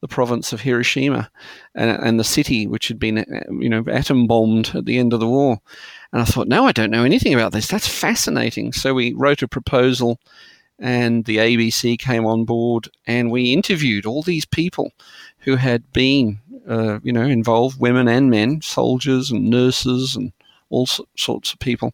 [0.00, 1.30] the province of Hiroshima,
[1.74, 3.24] and, and, the city which had been,
[3.60, 5.60] you know, atom bombed at the end of the war.
[6.12, 7.68] And I thought, no, I don't know anything about this.
[7.68, 8.72] That's fascinating.
[8.72, 10.18] So we wrote a proposal,
[10.78, 14.92] and the ABC came on board, and we interviewed all these people
[15.40, 20.32] who had been, uh, you know, involved, women and men, soldiers and nurses and
[20.70, 21.92] all sorts of people.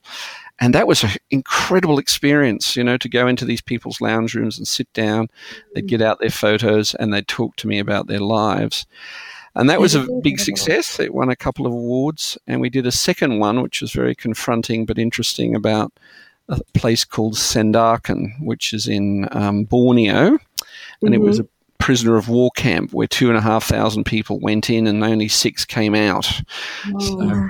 [0.58, 4.56] And that was an incredible experience, you know, to go into these people's lounge rooms
[4.56, 5.28] and sit down.
[5.74, 8.86] They'd get out their photos and they'd talk to me about their lives.
[9.54, 11.00] And that was a big success.
[11.00, 12.36] It won a couple of awards.
[12.46, 15.92] And we did a second one, which was very confronting but interesting about
[16.48, 20.28] a place called Sandakan, which is in um, Borneo.
[20.28, 20.38] And
[21.02, 21.14] mm-hmm.
[21.14, 21.46] it was mm-hmm.
[21.46, 25.02] a prisoner of war camp where two and a half thousand people went in and
[25.02, 26.24] only six came out.
[27.00, 27.48] So,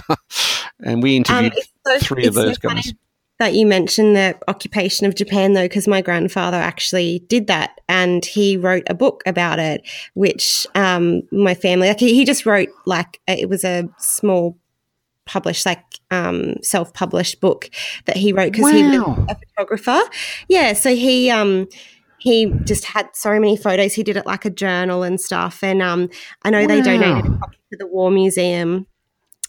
[0.84, 2.92] and we interviewed um, so, three of those so guys.
[3.38, 8.24] That you mentioned the occupation of Japan, though, because my grandfather actually did that, and
[8.24, 13.20] he wrote a book about it, which um, my family like he just wrote like
[13.26, 14.56] it was a small
[15.26, 17.68] published like um, self-published book
[18.06, 18.78] that he wrote because wow.
[18.78, 20.00] he was a photographer
[20.48, 21.66] yeah so he um
[22.26, 25.80] he just had so many photos he did it like a journal and stuff and
[25.80, 26.10] um
[26.42, 26.66] i know wow.
[26.66, 28.84] they donated a copy to the war museum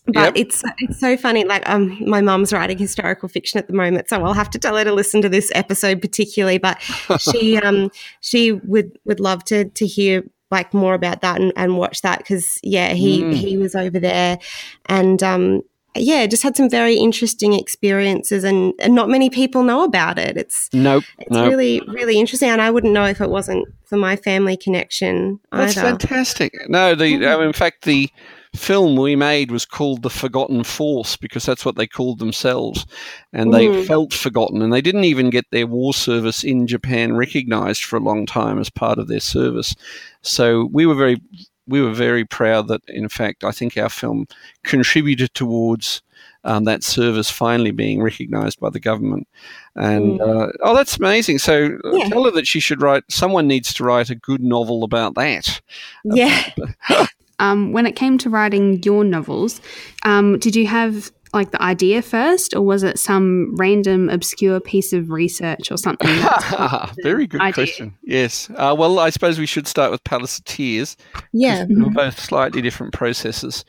[0.05, 0.33] but yep.
[0.37, 1.43] it's it's so funny.
[1.43, 4.77] Like um, my mum's writing historical fiction at the moment, so I'll have to tell
[4.77, 6.59] her to listen to this episode particularly.
[6.59, 6.81] But
[7.19, 11.77] she um she would would love to to hear like more about that and, and
[11.77, 13.33] watch that because yeah he mm.
[13.33, 14.39] he was over there
[14.85, 15.61] and um
[15.99, 20.37] yeah just had some very interesting experiences and, and not many people know about it
[20.37, 21.49] it's nope it's nope.
[21.49, 25.77] really really interesting and i wouldn't know if it wasn't for my family connection that's
[25.77, 25.89] either.
[25.89, 27.45] fantastic no the mm.
[27.45, 28.09] in fact the
[28.57, 32.85] film we made was called The Forgotten Force because that's what they called themselves.
[33.31, 33.85] And they mm.
[33.85, 34.61] felt forgotten.
[34.61, 38.59] And they didn't even get their war service in Japan recognized for a long time
[38.59, 39.75] as part of their service.
[40.21, 41.21] So we were very.
[41.67, 44.27] We were very proud that, in fact, I think our film
[44.63, 46.01] contributed towards
[46.43, 49.27] um, that service finally being recognised by the government.
[49.75, 50.21] And mm.
[50.21, 51.39] uh, oh, that's amazing!
[51.39, 52.09] So uh, yeah.
[52.09, 53.03] tell her that she should write.
[53.09, 55.61] Someone needs to write a good novel about that.
[56.03, 56.51] Yeah.
[57.39, 59.61] um, when it came to writing your novels,
[60.03, 64.93] um, did you have like the idea first, or was it some random obscure piece
[64.93, 66.09] of research or something?
[67.03, 67.53] Very good idea?
[67.53, 67.97] question.
[68.03, 68.49] Yes.
[68.55, 70.97] Uh, well, I suppose we should start with Palace of Tears.
[71.33, 71.65] Yeah.
[71.65, 71.93] Mm-hmm.
[71.93, 73.65] both slightly different processes.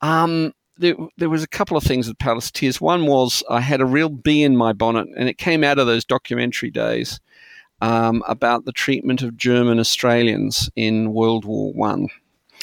[0.00, 2.80] Um, there, there was a couple of things with Palace of Tears.
[2.80, 5.86] One was I had a real bee in my bonnet, and it came out of
[5.86, 7.20] those documentary days
[7.80, 12.08] um, about the treatment of German Australians in World War One.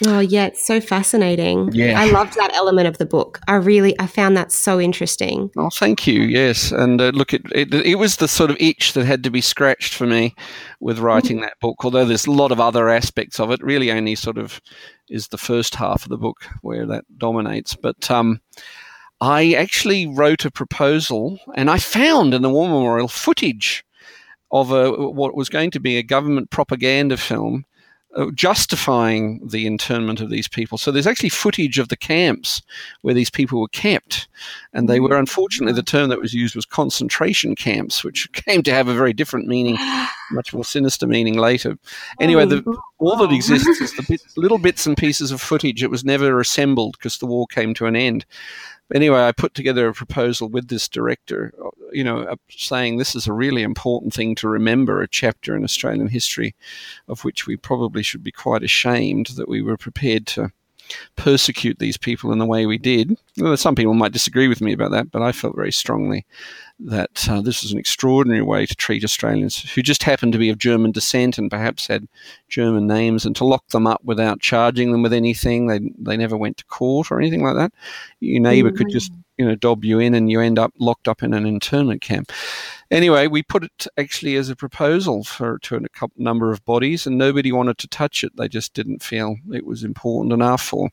[0.08, 1.70] Oh yeah, it's so fascinating.
[1.74, 3.40] Yeah, I loved that element of the book.
[3.48, 5.52] I really, I found that so interesting.
[5.58, 6.22] Oh, thank you.
[6.22, 9.32] Yes, and uh, look, it, it, it was the sort of itch that had to
[9.32, 10.36] be scratched for me
[10.80, 11.46] with writing mm-hmm.
[11.46, 11.84] that book.
[11.84, 13.62] Although there's a lot of other aspects of it.
[13.62, 14.62] Really, only sort of
[15.10, 17.76] is the first half of the book where that dominates.
[17.76, 18.40] But um,
[19.20, 23.84] I actually wrote a proposal, and I found in the War Memorial footage
[24.52, 27.66] of a what was going to be a government propaganda film
[28.16, 30.80] Uh, justifying the internment of these people.
[30.80, 32.64] So there's actually footage of the camps
[33.02, 34.28] where these people were kept,
[34.74, 35.04] and they hmm.
[35.04, 38.96] were unfortunately the term that was used was concentration camps, which came to have a
[38.96, 39.78] very different meaning,
[40.32, 41.78] much more sinister meaning later.
[42.20, 42.64] Anyway, the,
[42.98, 45.84] all that exists is the bit, little bits and pieces of footage.
[45.84, 48.26] It was never assembled because the war came to an end
[48.94, 51.54] anyway, I put together a proposal with this director,
[51.92, 55.64] you know, uh, saying this is a really important thing to remember, a chapter in
[55.64, 56.56] Australian history
[57.08, 60.52] of which we probably should be quite ashamed that we were prepared to
[61.16, 63.18] persecute these people in the way we did.
[63.38, 66.26] Well, some people might disagree with me about that, but I felt very strongly
[66.80, 70.50] that uh, this was an extraordinary way to treat Australians who just happened to be
[70.50, 72.08] of German descent and perhaps had
[72.48, 75.68] German names, and to lock them up without charging them with anything.
[75.68, 77.74] They they never went to court or anything like that.
[78.20, 78.78] Your neighbour mm-hmm.
[78.78, 81.46] could just you know dob you in, and you end up locked up in an
[81.46, 82.32] internment camp.
[82.92, 87.06] Anyway, we put it actually as a proposal for to a couple, number of bodies,
[87.06, 88.36] and nobody wanted to touch it.
[88.36, 90.74] They just didn't feel it was important enough.
[90.74, 90.90] Or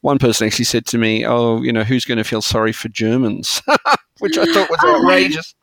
[0.00, 2.88] one person actually said to me, "Oh, you know, who's going to feel sorry for
[2.88, 3.62] Germans?"
[4.20, 5.54] Which I thought was oh outrageous.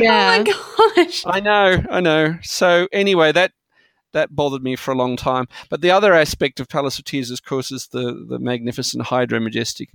[0.00, 0.42] Yeah.
[0.42, 1.22] Oh my oh gosh.
[1.26, 2.38] I know, I know.
[2.42, 3.52] So anyway, that
[4.14, 5.46] that bothered me for a long time.
[5.68, 9.40] But the other aspect of Palace of Tears, of course, is the, the magnificent Hydro
[9.40, 9.90] Majestic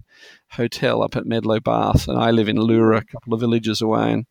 [0.52, 2.08] Hotel up at Medlow Bath.
[2.08, 4.12] And I live in Leura, a couple of villages away.
[4.12, 4.26] And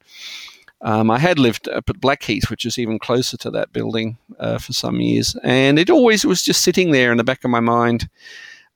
[0.80, 4.58] um, I had lived up at Blackheath, which is even closer to that building, uh,
[4.58, 7.60] for some years, and it always was just sitting there in the back of my
[7.60, 8.08] mind.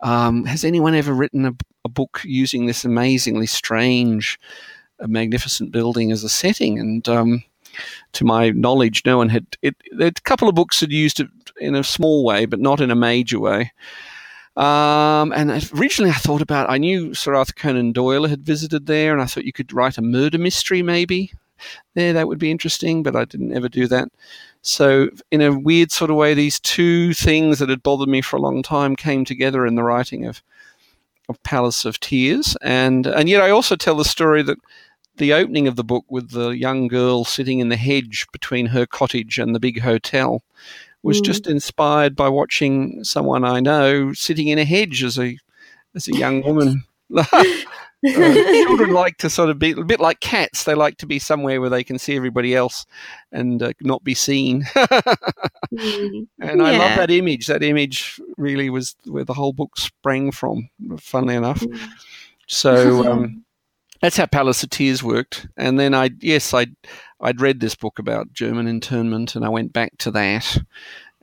[0.00, 4.38] Um, has anyone ever written a, a, book using this amazingly strange,
[4.98, 6.80] uh, magnificent building as a setting?
[6.80, 7.44] And um,
[8.14, 9.46] to my knowledge, no one had.
[9.62, 11.28] It, a couple of books had used it
[11.60, 13.70] in a small way, but not in a major way.
[14.56, 19.12] Um, and originally I thought about, I knew Sir Arthur Conan Doyle had visited there,
[19.12, 21.32] and I thought you could write a murder mystery maybe
[21.94, 24.08] there, that would be interesting, but I didn't ever do that.
[24.62, 28.36] So, in a weird sort of way, these two things that had bothered me for
[28.36, 30.42] a long time came together in the writing of
[31.28, 34.58] of Palace of Tears, and and yet I also tell the story that
[35.16, 38.86] the opening of the book with the young girl sitting in the hedge between her
[38.86, 40.42] cottage and the big hotel
[41.02, 41.24] was mm.
[41.24, 45.38] just inspired by watching someone I know sitting in a hedge as a
[45.94, 46.84] as a young woman.
[48.06, 50.64] uh, children like to sort of be a bit like cats.
[50.64, 52.86] They like to be somewhere where they can see everybody else
[53.30, 54.64] and uh, not be seen.
[55.72, 56.64] And yeah.
[56.64, 57.46] I love that image.
[57.46, 60.68] That image really was where the whole book sprang from.
[60.98, 61.78] Funnily enough, mm.
[62.46, 63.44] so um,
[64.02, 65.46] that's how Palace of Tears worked.
[65.56, 66.66] And then I, yes, I,
[67.20, 70.58] I'd read this book about German internment, and I went back to that,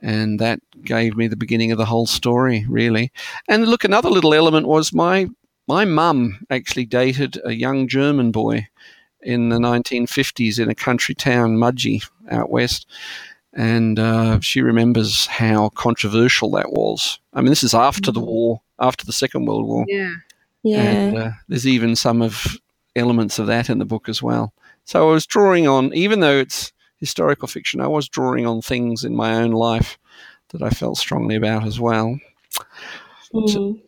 [0.00, 3.12] and that gave me the beginning of the whole story, really.
[3.48, 5.28] And look, another little element was my
[5.70, 8.66] my mum actually dated a young German boy
[9.22, 12.88] in the 1950s in a country town, Mudgee, out west.
[13.52, 17.20] And uh, she remembers how controversial that was.
[17.34, 18.26] I mean, this is after the mm.
[18.26, 19.84] war, after the Second World War.
[19.86, 20.14] Yeah.
[20.64, 20.82] Yeah.
[20.82, 22.56] And, uh, there's even some of
[22.96, 24.52] elements of that in the book as well.
[24.86, 29.04] So I was drawing on, even though it's historical fiction, I was drawing on things
[29.04, 29.98] in my own life
[30.48, 32.18] that I felt strongly about as well.
[33.32, 33.48] Mm.
[33.48, 33.78] So,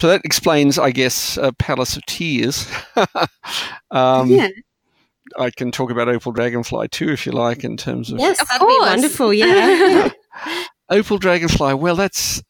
[0.00, 2.66] so, that explains, I guess, uh, Palace of Tears.
[3.90, 4.48] um, yeah.
[5.38, 8.18] I can talk about Opal Dragonfly too, if you like, in terms of.
[8.18, 8.74] Yes, of that'd course.
[8.74, 9.34] be wonderful.
[9.34, 10.10] Yeah.
[10.90, 11.74] Opal Dragonfly.
[11.74, 12.42] Well, that's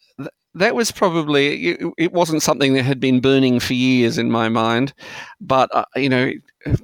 [0.55, 4.49] that was probably it, it, wasn't something that had been burning for years in my
[4.49, 4.95] mind,
[5.41, 6.33] but uh, you know,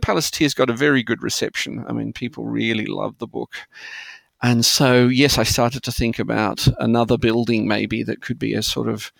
[0.02, 1.84] Palace Tears got a very good reception.
[1.88, 3.54] I mean, people really loved the book.
[4.42, 8.62] And so, yes, I started to think about another building maybe that could be a
[8.62, 9.12] sort of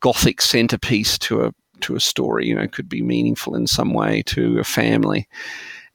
[0.00, 2.46] gothic centerpiece to a to a story.
[2.46, 5.28] You know, could be meaningful in some way to a family.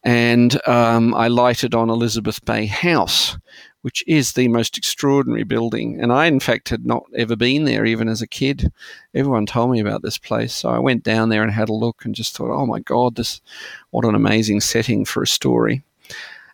[0.03, 3.37] And um, I lighted on Elizabeth Bay House,
[3.81, 5.99] which is the most extraordinary building.
[5.99, 8.71] And I, in fact, had not ever been there, even as a kid.
[9.13, 10.53] Everyone told me about this place.
[10.53, 13.15] So I went down there and had a look and just thought, oh my God,
[13.15, 13.41] this,
[13.89, 15.83] what an amazing setting for a story.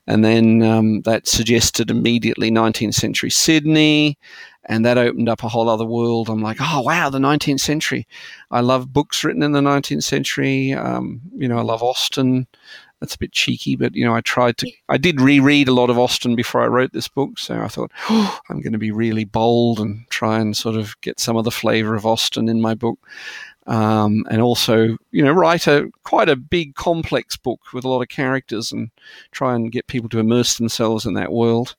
[0.08, 4.18] And then um, that suggested immediately 19th century Sydney,
[4.66, 6.30] and that opened up a whole other world.
[6.30, 8.08] I'm like, oh wow, the 19th century.
[8.52, 10.74] I love books written in the 19th century.
[10.74, 12.48] Um, you know, I love Austen
[13.04, 14.72] that's a bit cheeky, but you know, I tried to.
[14.88, 17.92] I did reread a lot of Austen before I wrote this book, so I thought
[18.10, 21.44] oh, I'm going to be really bold and try and sort of get some of
[21.44, 22.98] the flavour of Austen in my book,
[23.68, 28.02] um, and also you know write a quite a big complex book with a lot
[28.02, 28.90] of characters and
[29.32, 31.76] try and get people to immerse themselves in that world.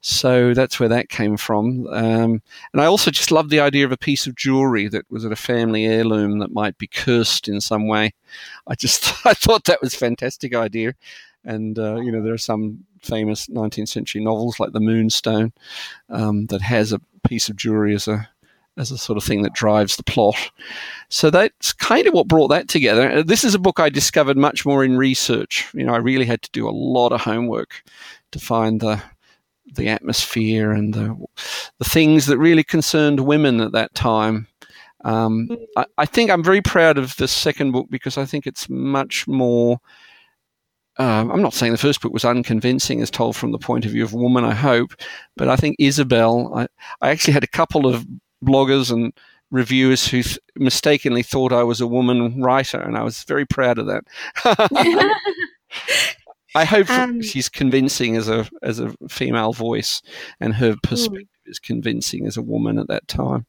[0.00, 1.86] So that's where that came from.
[1.88, 5.24] Um, and I also just loved the idea of a piece of jewelry that was
[5.24, 8.14] at a family heirloom that might be cursed in some way.
[8.66, 10.94] I just I thought that was a fantastic idea.
[11.44, 15.52] And uh, you know there are some famous 19th century novels like The Moonstone
[16.10, 18.28] um, that has a piece of jewelry as a
[18.76, 20.52] as a sort of thing that drives the plot.
[21.08, 23.10] So that's kind of what brought that together.
[23.10, 25.68] Uh, this is a book I discovered much more in research.
[25.74, 27.82] You know, I really had to do a lot of homework
[28.30, 29.02] to find the
[29.74, 31.16] the atmosphere and the
[31.78, 34.46] the things that really concerned women at that time.
[35.04, 38.68] Um, I, I, think I'm very proud of the second book because I think it's
[38.68, 39.78] much more.
[40.98, 43.92] Um, I'm not saying the first book was unconvincing as told from the point of
[43.92, 44.94] view of a woman, I hope,
[45.36, 46.52] but I think Isabel.
[46.54, 46.66] I,
[47.00, 48.04] I actually had a couple of
[48.44, 49.12] bloggers and
[49.52, 53.78] reviewers who th- mistakenly thought I was a woman writer, and I was very proud
[53.78, 54.04] of that.
[56.54, 60.02] I hope um, she's convincing as a as a female voice,
[60.40, 60.78] and her hmm.
[60.82, 61.50] perspective mm.
[61.50, 63.46] is convincing as a woman at that time.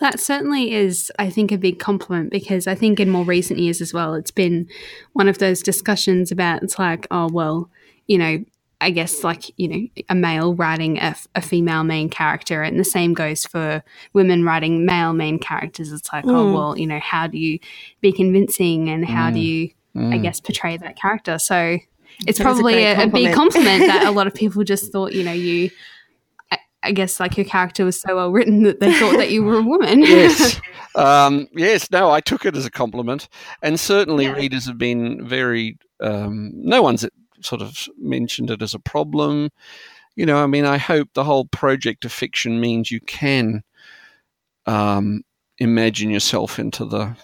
[0.00, 3.80] That certainly is, I think, a big compliment because I think in more recent years
[3.80, 4.68] as well, it's been
[5.12, 7.68] one of those discussions about it's like, oh well,
[8.06, 8.44] you know,
[8.80, 12.84] I guess like you know a male writing a, a, female main character, and the
[12.84, 15.92] same goes for women writing male main characters.
[15.92, 16.30] It's like, mm.
[16.30, 16.54] oh hmm.
[16.54, 17.58] well, you know, how do you
[18.00, 19.34] be convincing, and how mm.
[19.34, 20.14] do you mm.
[20.14, 21.38] I guess, portray that character.
[21.38, 21.78] So
[22.26, 25.12] it's that probably a, a, a, big compliment that a lot of people just thought,
[25.12, 25.70] you know, you.
[26.80, 29.58] I, guess like your character was so well written that they thought that you were
[29.58, 30.00] a woman.
[30.00, 30.60] yes,
[30.94, 31.90] um, yes.
[31.90, 33.28] No, I took it as a compliment,
[33.62, 34.32] and certainly yeah.
[34.32, 35.76] readers have been very.
[36.00, 37.04] Um, no one's
[37.40, 39.50] sort of mentioned it as a problem.
[40.14, 43.62] You know, I mean, I hope the whole project of fiction means you can
[44.66, 45.22] um,
[45.58, 47.16] imagine yourself into the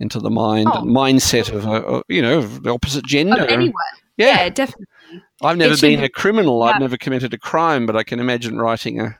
[0.00, 0.82] into the mind oh.
[0.82, 3.42] mindset of a, you know the opposite gender.
[3.42, 3.74] Of anyone.
[4.16, 4.42] Yeah.
[4.42, 4.86] yeah definitely.
[5.42, 6.60] I've never been a criminal.
[6.60, 6.72] Yeah.
[6.72, 9.18] I've never committed a crime, but I can imagine writing a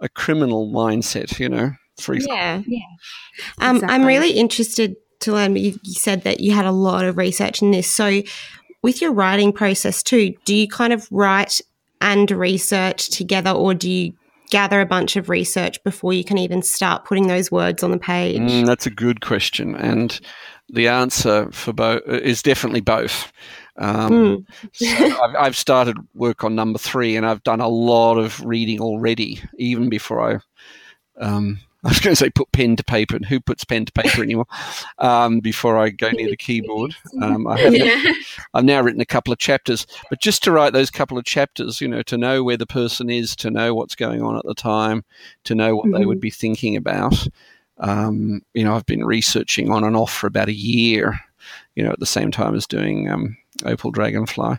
[0.00, 1.38] a criminal mindset.
[1.38, 2.20] You know, free.
[2.26, 2.80] Yeah, yeah.
[3.58, 3.94] Um, exactly.
[3.94, 5.56] I'm really interested to learn.
[5.56, 7.90] You, you said that you had a lot of research in this.
[7.90, 8.22] So,
[8.82, 11.60] with your writing process too, do you kind of write
[12.00, 14.12] and research together, or do you
[14.52, 17.98] gather a bunch of research before you can even start putting those words on the
[17.98, 18.38] page?
[18.38, 20.20] Mm, that's a good question, and
[20.68, 23.32] the answer for both is definitely both.
[23.78, 24.46] Um, mm.
[24.74, 28.80] so I've, I've, started work on number three, and I've done a lot of reading
[28.80, 30.38] already, even before I.
[31.18, 33.92] Um, I was going to say put pen to paper, and who puts pen to
[33.92, 34.46] paper anymore?
[34.98, 37.74] Um, before I go near the keyboard, um, I have.
[37.74, 38.00] Yeah.
[38.54, 41.80] I've now written a couple of chapters, but just to write those couple of chapters,
[41.80, 44.54] you know, to know where the person is, to know what's going on at the
[44.54, 45.04] time,
[45.44, 45.98] to know what mm-hmm.
[45.98, 47.26] they would be thinking about.
[47.78, 51.18] Um, you know, I've been researching on and off for about a year.
[51.74, 54.58] You know, at the same time as doing um, Opal Dragonfly.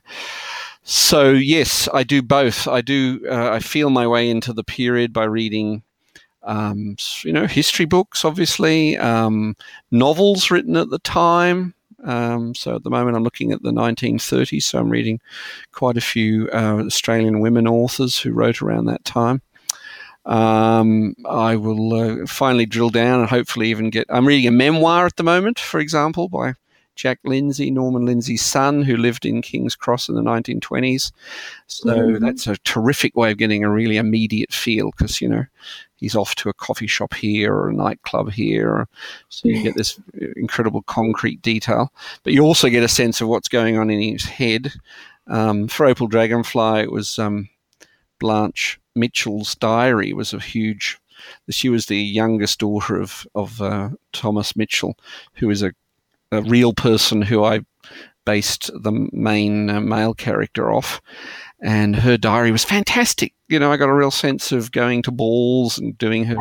[0.84, 2.68] So yes, I do both.
[2.68, 3.22] I do.
[3.30, 5.84] Uh, I feel my way into the period by reading,
[6.44, 9.56] um, you know, history books, obviously, um,
[9.92, 11.74] novels written at the time.
[12.04, 14.64] Um, so at the moment, I'm looking at the 1930s.
[14.64, 15.20] So I'm reading
[15.72, 19.42] quite a few uh, Australian women authors who wrote around that time.
[20.26, 24.06] Um, I will uh, finally drill down and hopefully even get.
[24.10, 26.54] I'm reading a memoir at the moment, for example, by
[26.96, 31.12] Jack Lindsay, Norman Lindsay's son, who lived in King's Cross in the 1920s.
[31.68, 32.24] So mm-hmm.
[32.24, 35.46] that's a terrific way of getting a really immediate feel because, you know,
[35.96, 38.88] he's off to a coffee shop here or a nightclub here.
[39.30, 40.00] So you get this
[40.36, 41.92] incredible concrete detail.
[42.24, 44.72] But you also get a sense of what's going on in his head.
[45.28, 47.50] Um, for Opal Dragonfly, it was um,
[48.20, 51.00] Blanche Mitchell's diary was a huge
[51.50, 54.98] she was the youngest daughter of of uh, Thomas Mitchell,
[55.36, 55.74] who is a
[56.34, 57.62] a real person who I
[58.26, 61.02] based the main uh, male character off.
[61.62, 63.34] And her diary was fantastic.
[63.48, 66.38] You know, I got a real sense of going to balls and doing her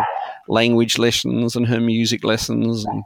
[0.49, 3.05] language lessons and her music lessons and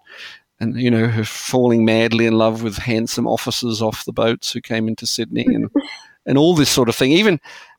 [0.58, 4.60] and you know her falling madly in love with handsome officers off the boats who
[4.62, 5.70] came into Sydney and
[6.26, 7.12] and all this sort of thing.
[7.12, 7.38] Even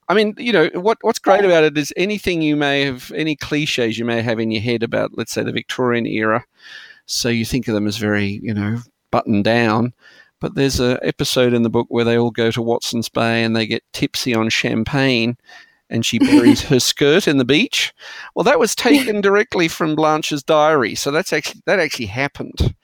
[0.09, 3.35] I mean, you know, what what's great about it is anything you may have, any
[3.35, 6.45] cliches you may have in your head about, let's say, the Victorian era.
[7.05, 8.79] So you think of them as very, you know,
[9.11, 9.93] buttoned down.
[10.39, 13.55] But there's an episode in the book where they all go to Watson's Bay and
[13.55, 15.35] they get tipsy on champagne
[15.89, 17.93] and she buries her skirt in the beach.
[18.35, 22.75] Well, that was taken directly from Blanche's diary, so that's actually that actually happened.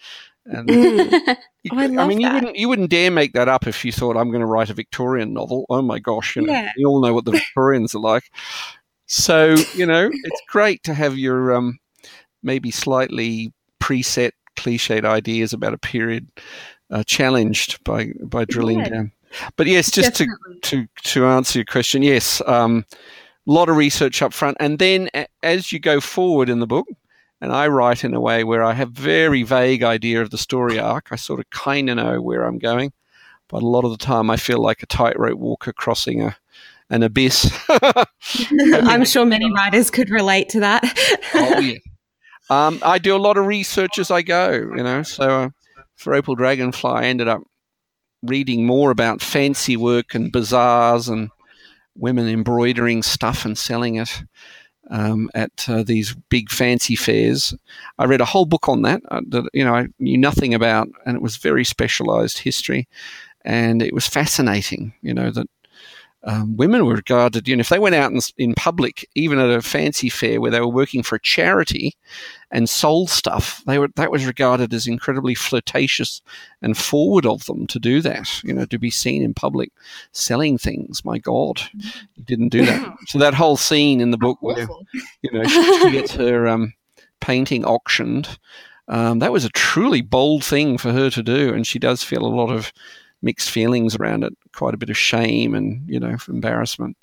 [0.45, 1.37] And mm.
[1.63, 2.27] you, oh, I, I, mean, that.
[2.27, 4.69] you wouldn't you wouldn't dare make that up if you thought I'm going to write
[4.69, 5.65] a Victorian novel.
[5.69, 6.71] Oh my gosh, you, know, yeah.
[6.75, 8.23] you all know what the Victorians are like.
[9.05, 11.79] So you know, it's great to have your um,
[12.41, 16.27] maybe slightly preset cliched ideas about a period
[16.91, 18.89] uh, challenged by by drilling yeah.
[18.89, 19.11] down.
[19.55, 20.27] But yes, just to,
[20.63, 22.85] to to answer your question, yes, a um,
[23.45, 26.87] lot of research up front, and then a- as you go forward in the book,
[27.41, 30.79] and I write in a way where I have very vague idea of the story
[30.79, 31.07] arc.
[31.11, 32.93] I sort of kind of know where I'm going,
[33.49, 36.37] but a lot of the time I feel like a tightrope walker crossing a
[36.89, 37.51] an abyss.
[37.69, 40.83] I'm sure many writers could relate to that.
[41.33, 41.79] oh yeah,
[42.53, 45.03] um, I do a lot of research as I go, you know.
[45.03, 45.49] So uh,
[45.95, 47.41] for Opal Dragonfly, I ended up
[48.21, 51.29] reading more about fancy work and bazaars and
[51.95, 54.23] women embroidering stuff and selling it
[54.89, 57.53] um, at uh, these big fancy fairs.
[57.97, 60.89] I read a whole book on that uh, that you know I knew nothing about,
[61.05, 62.87] and it was very specialized history,
[63.45, 64.93] and it was fascinating.
[65.01, 65.47] You know that
[66.25, 69.49] um, women were regarded, you know, if they went out in, in, public, even at
[69.49, 71.97] a fancy fair where they were working for a charity
[72.49, 76.21] and sold stuff, they were that was regarded as incredibly flirtatious
[76.61, 78.41] and forward of them to do that.
[78.43, 79.71] You know, to be seen in public
[80.13, 81.03] selling things.
[81.03, 82.95] My God, you didn't do that.
[83.07, 84.67] so that whole scene in the book where,
[85.21, 86.73] you know, she, she gets her um,
[87.19, 88.39] painting auctioned.
[88.87, 92.25] Um, that was a truly bold thing for her to do, and she does feel
[92.25, 92.71] a lot of
[93.23, 96.97] mixed feelings around it, quite a bit of shame and you know embarrassment.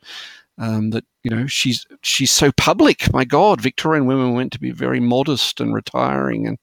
[0.58, 3.12] Um, that you know she's she's so public.
[3.12, 6.58] My God, Victorian women went to be very modest and retiring, and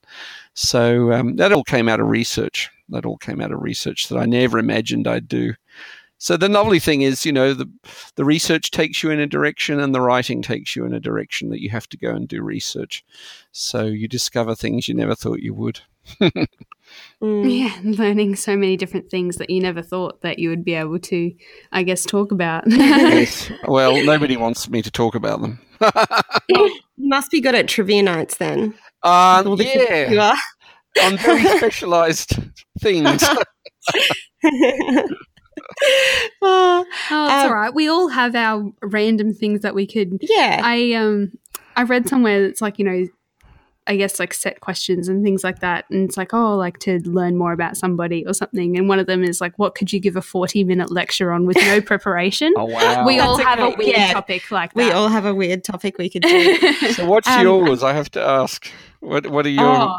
[0.54, 2.70] so um, that all came out of research.
[2.90, 5.54] That all came out of research that I never imagined I'd do.
[6.20, 7.70] So the lovely thing is, you know, the
[8.16, 11.50] the research takes you in a direction, and the writing takes you in a direction
[11.50, 13.04] that you have to go and do research.
[13.52, 15.82] So you discover things you never thought you would.
[17.22, 17.48] Mm.
[17.58, 21.00] Yeah, learning so many different things that you never thought that you would be able
[21.00, 21.32] to,
[21.72, 22.64] I guess, talk about.
[22.68, 23.52] yes.
[23.68, 25.60] Well, nobody wants me to talk about them.
[26.50, 28.76] you must be good at trivia nights then.
[29.04, 30.36] Um, yeah.
[31.04, 32.40] On very specialised
[32.80, 33.24] things.
[36.42, 37.74] oh, it's um, all right.
[37.74, 40.18] We all have our random things that we could.
[40.22, 40.62] Yeah.
[40.64, 41.32] I um
[41.76, 43.08] I read somewhere that's like you know
[43.88, 45.86] I guess like set questions and things like that.
[45.90, 48.78] And it's like, oh, like to learn more about somebody or something.
[48.78, 51.46] And one of them is like, what could you give a 40 minute lecture on
[51.46, 52.54] with no preparation?
[52.58, 53.06] oh wow!
[53.06, 54.14] we all That's a have a weird yeah.
[54.14, 56.58] topic like We all have a weird topic we could do.
[56.94, 57.84] so what's Um, yours?
[57.84, 58.68] I have to ask.
[59.00, 59.98] What What are your oh,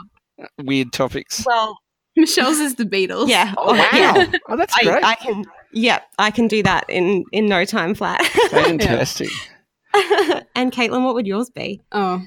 [0.59, 1.45] weird topics?
[1.47, 1.79] well,
[2.17, 3.29] Michelle's is the Beatles.
[3.29, 3.55] yeah.
[3.57, 3.89] Oh wow!
[3.93, 4.27] yeah.
[4.49, 5.05] Oh, that's I, great.
[5.05, 8.25] I can, yeah, I can do that in in no time flat.
[8.51, 9.31] Fantastic.
[10.55, 11.81] and Caitlin, what would yours be?
[11.93, 12.23] Oh,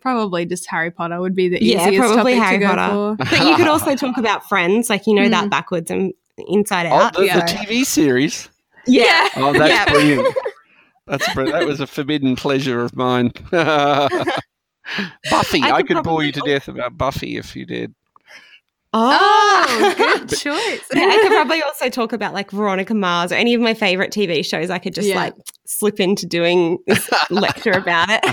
[0.00, 3.16] probably just Harry Potter would be the Yeah, easiest probably topic Harry to go Potter.
[3.16, 3.16] for.
[3.38, 5.50] But you could also talk about Friends, like you know that Mm.
[5.50, 6.12] backwards and
[6.48, 7.14] inside Oh, out.
[7.14, 7.40] the, yeah.
[7.40, 8.48] the TV series.
[8.86, 9.28] yeah.
[9.36, 9.84] Oh, that's Yeah.
[9.90, 10.36] brilliant.
[11.06, 13.32] That's br- that was a forbidden pleasure of mine.
[13.50, 17.94] Buffy, I I, could could bore you to death about Buffy if you did.
[18.94, 20.80] Oh, good choice.
[20.94, 24.12] Yeah, I could probably also talk about like Veronica Mars or any of my favorite
[24.12, 24.68] TV shows.
[24.70, 25.16] I could just Yeah.
[25.16, 25.34] like
[25.66, 28.24] slip into doing this lecture about it.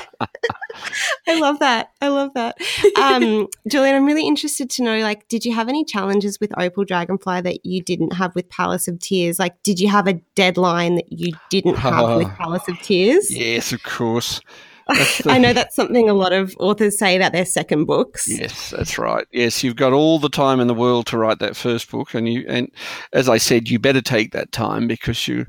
[1.28, 1.92] I love that.
[2.02, 2.58] I love that.
[2.98, 6.86] Um, Julian, I'm really interested to know like, did you have any challenges with Opal
[6.86, 9.40] Dragonfly that you didn't have with Palace of Tears?
[9.40, 12.28] Like, did you have a deadline that you didn't have with.
[12.36, 13.36] Palace of Tears?
[13.36, 14.42] Yes, of course.
[14.88, 18.28] The- I know that's something a lot of authors say about their second books.
[18.28, 19.26] Yes, that's right.
[19.32, 22.32] Yes, you've got all the time in the world to write that first book, and
[22.32, 22.70] you and
[23.12, 25.48] as I said, you better take that time because you,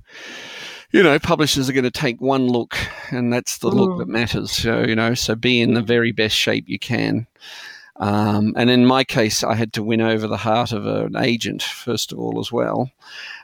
[0.97, 2.77] you know, publishers are going to take one look,
[3.11, 3.99] and that's the look Mm.
[3.99, 4.51] that matters.
[4.53, 7.27] So you know, so be in the very best shape you can.
[7.99, 11.63] Um, and in my case, I had to win over the heart of an agent
[11.63, 12.91] first of all, as well.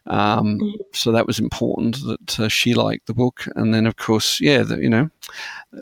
[0.06, 0.72] Um, Mm.
[0.92, 4.62] so that was important that uh, she liked the book, and then of course, yeah,
[4.62, 5.10] the, you know,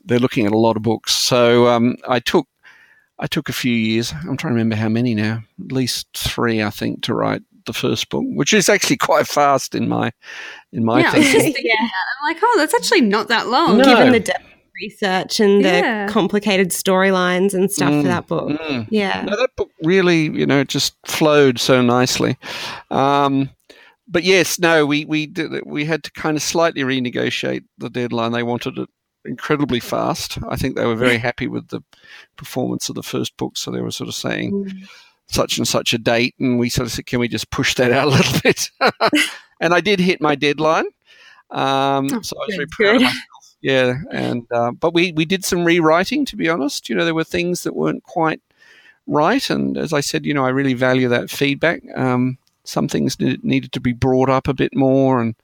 [0.04, 1.12] they're looking at a lot of books.
[1.12, 2.46] So um, I took
[3.22, 4.12] I took a few years.
[4.12, 5.42] I'm trying to remember how many now.
[5.64, 9.74] At least three, I think, to write the first book, which is actually quite fast
[9.74, 10.10] in my
[10.72, 11.32] in my yeah, I was thinking.
[11.32, 11.90] just thinking that.
[12.22, 13.78] I'm like, oh, that's actually not that long.
[13.78, 13.84] No.
[13.84, 14.50] Given the depth of
[14.80, 16.06] research and Yeah.
[16.06, 18.48] the complicated storylines and stuff Mm, for that book.
[18.60, 18.86] Mm.
[18.90, 19.22] Yeah.
[19.22, 22.36] No, that book really, you know, just flowed so nicely.
[22.90, 23.50] Um,
[24.08, 28.32] but yes, no, we we did, we had to kind of slightly renegotiate the deadline.
[28.32, 28.88] They wanted it
[29.24, 30.38] incredibly fast.
[30.48, 31.82] I think they were very happy with the
[32.36, 34.88] performance of the first book, so they were sort of saying Mm.
[35.30, 37.92] Such and such a date, and we sort of said, "Can we just push that
[37.92, 38.70] out a little bit?"
[39.60, 40.86] and I did hit my deadline,
[41.50, 43.24] um, Oh, so I was very proud of myself.
[43.62, 46.24] Yeah, and uh, but we we did some rewriting.
[46.26, 48.40] To be honest, you know, there were things that weren't quite
[49.06, 51.82] right, and as I said, you know, I really value that feedback.
[51.94, 55.34] Um, some things needed, needed to be brought up a bit more, and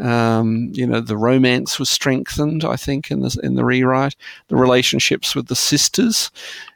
[0.00, 2.64] um, you know, the romance was strengthened.
[2.64, 4.16] I think in the in the rewrite,
[4.48, 6.32] the relationships with the sisters,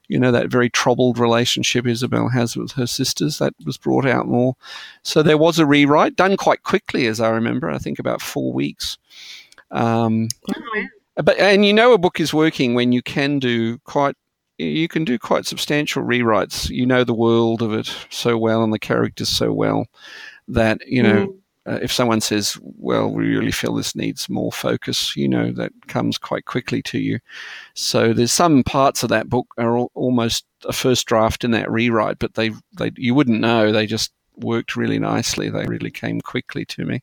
[0.08, 4.26] you know, that very troubled relationship Isabel has with her sisters, that was brought out
[4.26, 4.56] more.
[5.02, 7.70] So there was a rewrite done quite quickly, as I remember.
[7.70, 8.98] I think about four weeks.
[9.70, 10.28] Um,
[11.16, 14.16] but and you know a book is working when you can do quite
[14.56, 16.70] you can do quite substantial rewrites.
[16.70, 19.86] You know the world of it so well and the characters so well
[20.48, 21.34] that you know
[21.68, 25.72] uh, if someone says, "Well, we really feel this needs more focus," you know that
[25.86, 27.20] comes quite quickly to you.
[27.74, 31.70] So there's some parts of that book are al- almost a first draft in that
[31.70, 33.70] rewrite, but they they you wouldn't know.
[33.70, 35.50] They just worked really nicely.
[35.50, 37.02] They really came quickly to me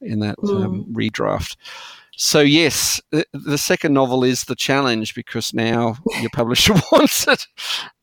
[0.00, 1.56] in that um, redraft.
[2.22, 7.46] So yes, the, the second novel is the challenge because now your publisher wants it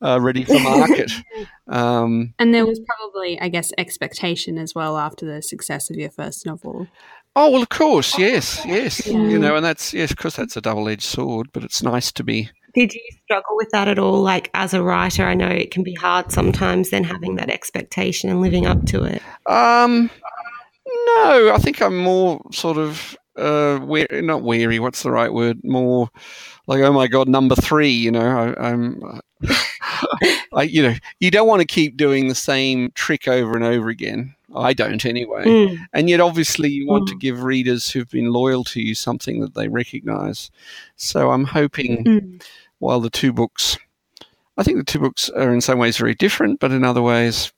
[0.02, 1.12] uh, ready for market.
[1.70, 6.08] Um, And there was probably, I guess, expectation as well after the success of your
[6.10, 6.88] first novel.
[7.36, 9.18] oh well, of course, yes, yes, Yeah.
[9.18, 11.48] you know, and that's yes, because that's a double-edged sword.
[11.52, 12.48] But it's nice to be.
[12.72, 14.22] Did you struggle with that at all?
[14.22, 18.30] Like as a writer, I know it can be hard sometimes then having that expectation
[18.30, 19.20] and living up to it.
[19.44, 20.08] Um,
[20.86, 24.78] no, I think I'm more sort of uh, weary, not weary.
[24.78, 25.58] What's the right word?
[25.64, 26.10] More
[26.66, 27.90] like, oh my god, number three.
[27.90, 29.20] You know, I, I'm.
[30.52, 33.88] I, you know, you don't want to keep doing the same trick over and over
[33.88, 34.34] again.
[34.54, 35.44] I don't anyway.
[35.44, 35.78] Mm.
[35.92, 39.54] And yet, obviously, you want to give readers who've been loyal to you something that
[39.54, 40.50] they recognise.
[40.96, 42.42] So I'm hoping, Mm.
[42.78, 43.76] while the two books,
[44.56, 47.52] I think the two books are in some ways very different, but in other ways,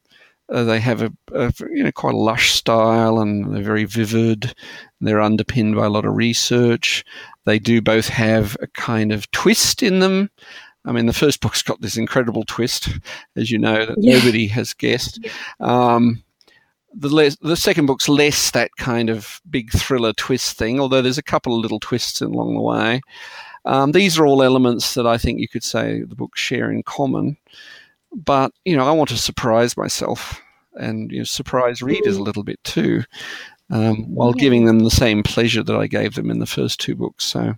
[0.52, 4.54] uh, they have a, a you know quite a lush style and they're very vivid.
[5.00, 7.04] They're underpinned by a lot of research.
[7.44, 10.30] They do both have a kind of twist in them.
[10.84, 12.88] I mean, the first book's got this incredible twist,
[13.36, 14.16] as you know, that Yeah.
[14.18, 15.20] nobody has guessed.
[15.60, 16.22] Um,
[16.94, 21.22] the the second book's less that kind of big thriller twist thing, although there's a
[21.22, 23.00] couple of little twists along the way.
[23.64, 26.82] Um, these are all elements that I think you could say the books share in
[26.82, 27.36] common.
[28.12, 30.40] But you know, I want to surprise myself
[30.74, 33.04] and you know, surprise readers a little bit too,
[33.70, 36.94] um, while giving them the same pleasure that I gave them in the first two
[36.94, 37.24] books.
[37.24, 37.54] So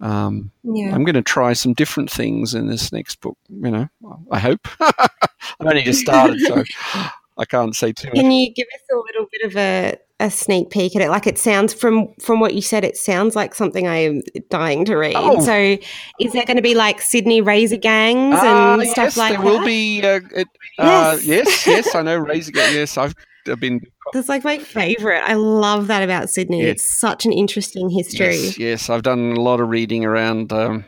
[0.00, 0.94] um, Yeah.
[0.94, 3.36] I'm going to try some different things in this next book.
[3.48, 3.88] You know,
[4.30, 4.66] I hope.
[4.80, 6.64] I've only just started, so
[7.38, 8.16] I can't say too much.
[8.16, 11.08] Can you give us a little bit of a, a sneak peek at it?
[11.08, 14.84] Like it sounds from from what you said, it sounds like something I am dying
[14.84, 15.14] to read.
[15.16, 15.40] Oh.
[15.44, 15.76] So,
[16.20, 19.38] is there going to be like Sydney Razor gangs and Ah, stuff yes, like there
[19.38, 19.44] that?
[19.44, 20.02] There will be.
[20.02, 20.48] Uh, it,
[20.78, 21.26] uh, Yes.
[21.26, 22.16] yes, yes, I know.
[22.30, 22.52] Razor.
[22.52, 22.74] gangs.
[22.74, 23.14] Yes, I've
[23.48, 23.80] I've been.
[24.12, 25.22] That's like my favorite.
[25.24, 26.62] I love that about Sydney.
[26.62, 26.68] Yeah.
[26.70, 28.36] It's such an interesting history.
[28.36, 30.84] Yes, yes, I've done a lot of reading around um,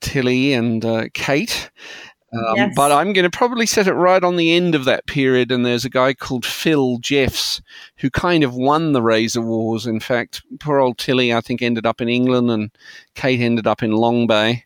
[0.00, 1.70] Tilly and uh, Kate.
[2.32, 2.72] Um, Yes.
[2.76, 5.50] But I'm going to probably set it right on the end of that period.
[5.50, 7.60] And there's a guy called Phil Jeffs
[7.96, 9.86] who kind of won the Razor Wars.
[9.86, 12.70] In fact, poor old Tilly, I think, ended up in England and
[13.14, 14.64] Kate ended up in Long Bay.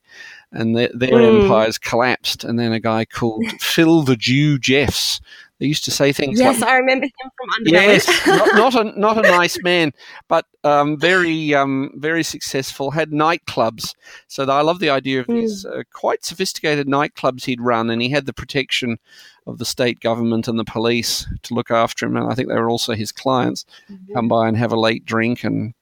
[0.54, 1.42] And their, their Mm.
[1.42, 2.44] empires collapsed.
[2.44, 5.20] And then a guy called Phil the Jew Jeffs.
[5.60, 7.72] They used to say things like, Yes, I remember him from Underbelly.
[7.72, 9.92] Yes, not, not a not a nice man,
[10.28, 12.90] but um, very um, very successful.
[12.90, 13.94] Had nightclubs,
[14.26, 18.08] so I love the idea of these uh, quite sophisticated nightclubs he'd run, and he
[18.10, 18.98] had the protection
[19.46, 22.54] of the state government and the police to look after him, and I think they
[22.58, 23.64] were also his clients.
[24.12, 25.72] Come by and have a late drink and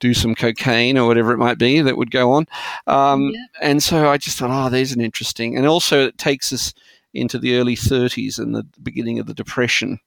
[0.00, 2.46] do some cocaine or whatever it might be that would go on.
[2.86, 6.72] Um, And so I just thought, oh, there's an interesting, and also it takes us
[7.14, 9.98] into the early 30s and the beginning of the Depression.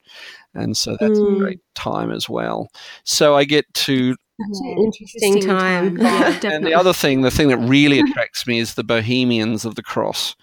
[0.53, 1.39] And so that's a Mm.
[1.39, 2.70] great time as well.
[3.03, 5.97] So I get to, Such an interesting time.
[5.97, 9.74] Yeah, and the other thing, the thing that really attracts me is the bohemians of
[9.76, 10.36] the cross,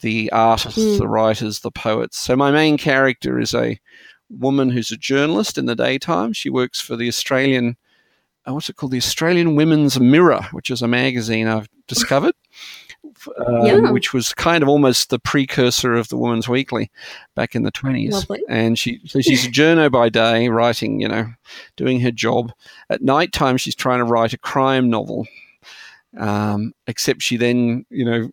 [0.00, 0.98] the artists, Mm.
[0.98, 2.18] the writers, the poets.
[2.18, 3.78] So my main character is a
[4.28, 6.32] woman who's a journalist in the daytime.
[6.32, 7.76] She works for the Australian,
[8.48, 8.92] uh, what's it called?
[8.92, 12.34] The Australian Women's Mirror, which is a magazine I've discovered.
[13.46, 13.90] Um, Yeah.
[13.90, 16.90] Which was kind of almost the precursor of the Woman's Weekly
[17.34, 18.12] back in the 20s.
[18.12, 18.42] Lovely.
[18.48, 21.26] And she, so she's a journo by day, writing, you know,
[21.76, 22.52] doing her job.
[22.90, 25.26] At night time, she's trying to write a crime novel.
[26.16, 28.30] Um, except she then, you know,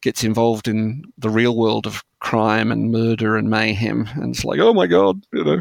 [0.00, 4.08] gets involved in the real world of crime and murder and mayhem.
[4.14, 5.60] And it's like, oh my God, you know,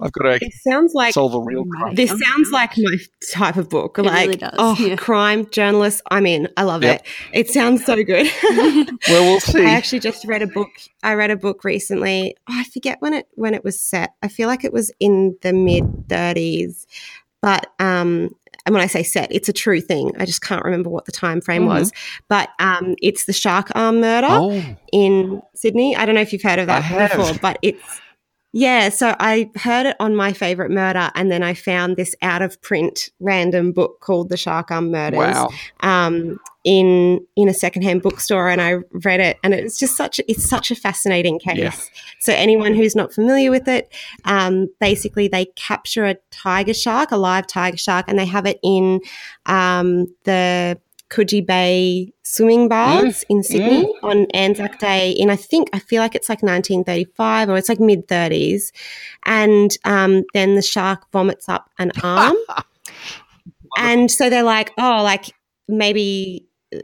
[0.00, 1.94] I've got to It sounds like solve a real crime.
[1.94, 2.96] this sounds like my
[3.32, 3.98] type of book.
[3.98, 4.96] It like, really does, oh, yeah.
[4.96, 6.00] crime journalist.
[6.10, 6.48] I'm in.
[6.56, 7.00] I love Yep.
[7.00, 7.06] it.
[7.38, 8.26] It sounds so good.
[9.08, 9.60] Well, we'll see.
[9.64, 10.70] I actually just read a book.
[11.02, 12.34] I read a book recently.
[12.48, 14.14] Oh, I forget when it when it was set.
[14.22, 16.86] I feel like it was in the mid 30s.
[17.42, 18.34] But um
[18.66, 20.12] and when I say set, it's a true thing.
[20.18, 21.66] I just can't remember what the time frame Mhm.
[21.68, 21.92] was.
[22.28, 25.96] But um it's the Shark Arm murder oh, in Sydney.
[25.96, 28.00] I don't know if you've heard of that before, but it's
[28.54, 28.88] yeah.
[28.88, 32.62] So I heard it on my favorite murder, and then I found this out of
[32.62, 35.48] print random book called The Shark Arm Murders wow.
[35.80, 40.48] um, in in a secondhand bookstore, and I read it, and it's just such it's
[40.48, 41.58] such a fascinating case.
[41.58, 41.74] Yeah.
[42.20, 43.92] So anyone who's not familiar with it,
[44.24, 48.60] um, basically they capture a tiger shark, a live tiger shark, and they have it
[48.62, 49.00] in
[49.46, 50.78] um, the
[51.10, 53.30] Coogee Bay swimming baths mm.
[53.30, 53.92] in Sydney mm.
[54.02, 57.80] on Anzac Day in I think I feel like it's like 1935 or it's like
[57.80, 58.72] mid 30s,
[59.24, 62.36] and um, then the shark vomits up an arm,
[63.78, 65.26] and so they're like, oh, like
[65.68, 66.46] maybe.
[66.74, 66.80] Uh,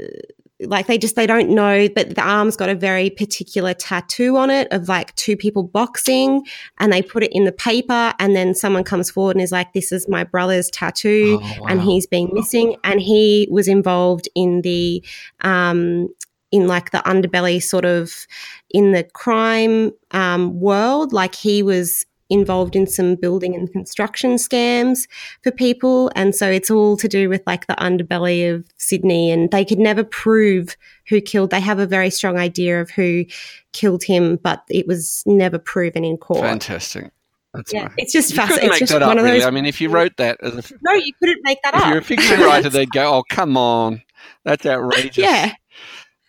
[0.63, 4.51] Like they just they don't know but the arm's got a very particular tattoo on
[4.51, 6.45] it of like two people boxing
[6.79, 9.73] and they put it in the paper and then someone comes forward and is like
[9.73, 14.63] this is my brother's tattoo Oh, and he's been missing and he was involved in
[14.63, 15.05] the
[15.41, 16.09] um
[16.53, 18.27] in like the underbelly sort of
[18.71, 21.13] in the crime um, world.
[21.13, 25.09] Like he was involved in some building and construction scams
[25.43, 29.51] for people and so it's all to do with like the underbelly of sydney and
[29.51, 30.77] they could never prove
[31.09, 33.25] who killed they have a very strong idea of who
[33.73, 37.11] killed him but it was never proven in court Fantastic.
[37.53, 37.93] That's yeah right.
[37.99, 39.39] it's just You couldn't fascinating make it's just that up, one of really.
[39.41, 41.81] those I mean, if you wrote that as a, no you couldn't make that if
[41.83, 44.03] up you're a fiction writer, they'd go, "Oh, come on,
[44.45, 45.53] that's outrageous." yeah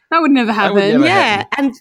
[0.09, 1.01] that would never That would happen.
[1.01, 1.73] never yeah and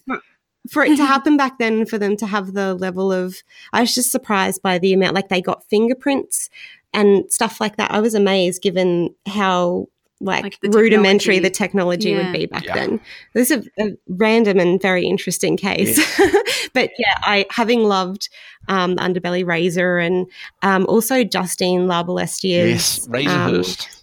[0.71, 3.43] for, for it to happen back then for them to have the level of
[3.73, 6.49] i was just surprised by the amount like they got fingerprints
[6.95, 9.87] and stuff like that i was amazed given how
[10.23, 11.41] like, Like the rudimentary technology.
[11.41, 12.17] the technology Yeah.
[12.31, 12.75] would be back Yeah.
[12.75, 13.01] then
[13.33, 15.97] this is a, a random and very interesting case
[16.75, 18.29] but yeah i having loved
[18.69, 20.27] um, underbelly razor and
[20.63, 24.00] um, also justine Yes, Larbalestier's Razorhurst.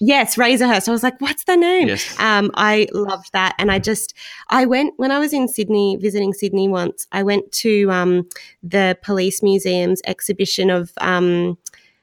[0.00, 0.88] Yes, Razorhurst.
[0.88, 1.88] I was like, what's the name?
[1.88, 2.18] yes.
[2.20, 3.54] Um, I loved that.
[3.58, 4.14] And I just,
[4.48, 8.28] I went, when I was in Sydney, visiting Sydney once, I went to um,
[8.62, 11.56] the Police Museum's exhibition of, um,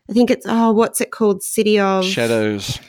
[0.10, 1.44] I think it's, oh, what's it called?
[1.44, 2.80] City of Shadows.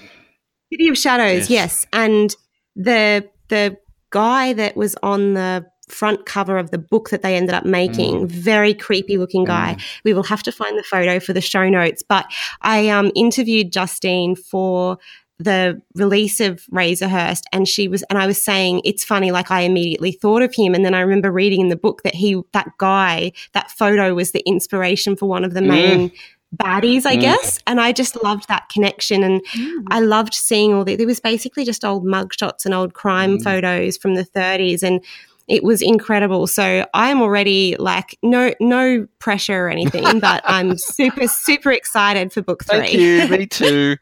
[0.73, 0.99] City of Yes.
[0.99, 1.87] Shadows, yes.
[1.93, 2.35] And
[2.75, 3.77] the, the
[4.11, 8.27] guy that was on the front cover of the book that they ended up making,
[8.27, 8.29] mm.
[8.29, 9.77] very creepy looking guy.
[9.79, 9.83] Mm.
[10.05, 12.03] We will have to find the photo for the show notes.
[12.03, 12.27] But
[12.63, 14.99] I um, interviewed Justine for
[15.39, 19.63] the release of Razorhurst and she was and I was saying it's funny like I
[19.63, 20.75] immediately thought of him.
[20.75, 24.31] And then I remember reading in the book that he that guy that photo was
[24.33, 25.67] the inspiration for one of the Mm.
[25.67, 26.13] main
[26.55, 27.23] baddies I mm.
[27.23, 27.59] guess.
[27.67, 29.43] And I just loved that connection and
[29.89, 33.97] I loved seeing all the there was basically just old mugshots and old crime photos
[33.97, 35.05] from the 30s and
[35.47, 36.47] it was incredible.
[36.47, 42.43] So I'm already like no no pressure or anything, but I'm super super excited for
[42.43, 42.79] book three.
[42.79, 43.29] Thank you.
[43.29, 43.97] Me too.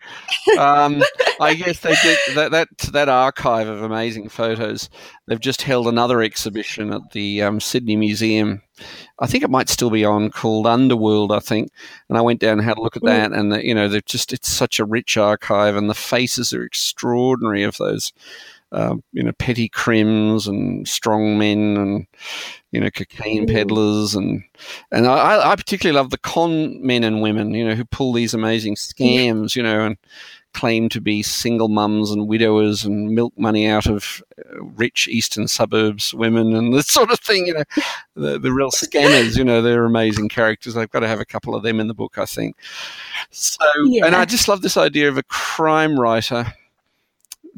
[0.59, 1.03] Um,
[1.40, 4.88] I guess they did that, that that archive of amazing photos.
[5.26, 8.62] They've just held another exhibition at the um, Sydney Museum.
[9.18, 11.32] I think it might still be on, called Underworld.
[11.32, 11.70] I think,
[12.09, 14.01] and I went down and had a look at that, and the, you know, they're
[14.01, 18.12] just it's such a rich archive, and the faces are extraordinary of those.
[18.75, 22.07] Um, you know, petty crims and strong men and,
[22.70, 24.14] you know, cocaine peddlers.
[24.14, 24.43] And,
[24.91, 28.33] and I, I particularly love the con men and women, you know, who pull these
[28.33, 29.99] amazing scams, you know, and
[30.55, 35.49] claim to be single mums and widowers and milk money out of uh, rich eastern
[35.49, 37.64] suburbs women and this sort of thing, you know,
[38.14, 40.77] the, the real scammers, you know, they're amazing characters.
[40.77, 42.57] I've got to have a couple of them in the book, I think.
[43.31, 43.64] So,
[44.05, 46.55] and I just love this idea of a crime writer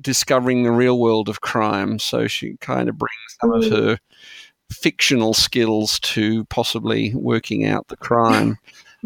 [0.05, 1.99] discovering the real world of crime.
[1.99, 3.99] So she kind of brings some of her
[4.71, 8.59] fictional skills to possibly working out the crime.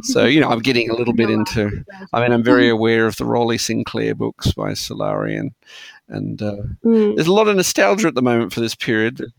[0.02, 3.16] So, you know, I'm getting a little bit into, I mean, I'm very aware of
[3.16, 5.50] the Rowland Sinclair books by Sulari and,
[6.08, 7.16] and uh, Mm.
[7.16, 9.16] there's a lot of nostalgia at the moment for this period.
[9.16, 9.32] There's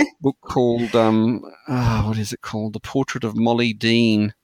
[0.00, 2.72] a book called, um, ah, what is it called?
[2.72, 4.34] The Portrait of Molly Dean,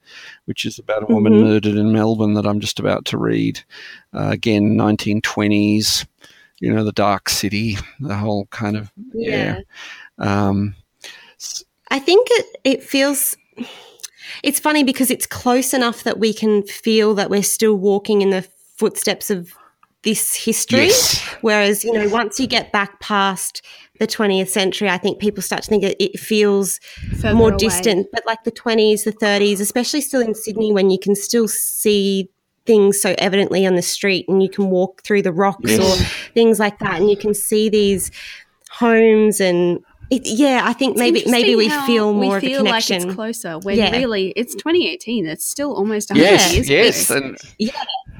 [0.45, 1.41] which is about a woman Mhm.
[1.41, 3.59] murdered in Melbourne that I'm just about to read.
[4.13, 6.05] Uh, again, 1920s,
[6.59, 9.59] you know, the Dark City, the whole kind of, yeah.
[10.17, 10.75] Um,
[11.89, 13.37] I think it it feels
[14.43, 18.29] it's funny because it's close enough that we can feel that we're still walking in
[18.31, 19.53] the footsteps of
[20.03, 20.85] this history.
[20.87, 21.19] yes.
[21.41, 23.63] Whereas, you know, once you get back past
[23.99, 26.79] the 20th century, I think people start to think it, it feels
[27.19, 27.57] Further more away.
[27.57, 28.07] distant.
[28.11, 32.29] But like the 20s, the 30s, especially still in Sydney, when you can still see
[32.67, 35.79] things so evidently on the street and you can walk through the rocks Yes.
[35.81, 38.11] or things like that, and you can see these
[38.69, 42.47] homes and it, yeah, I think It's maybe maybe we feel more we of a
[42.47, 43.07] feel like connection.
[43.09, 43.91] it's closer when Yeah.
[43.91, 45.25] really it's 2018.
[45.25, 47.35] It's still almost 100 Yes, years yes, ago.
[47.59, 47.71] and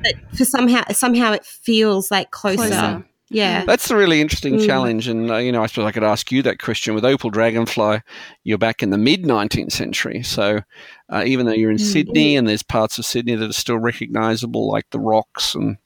[0.03, 2.57] but for somehow somehow it feels like closer.
[2.57, 3.05] Closer.
[3.29, 3.65] Yeah.
[3.65, 4.65] That's a really interesting Mm.
[4.65, 6.95] challenge, and uh, you know, I suppose I could ask you that question.
[6.95, 8.01] With Opal Dragonfly,
[8.45, 10.61] you're back in the mid 19th century, so
[11.09, 14.71] uh, even though you're in Sydney and there's parts of Sydney that are still recognisable,
[14.71, 15.77] like the rocks and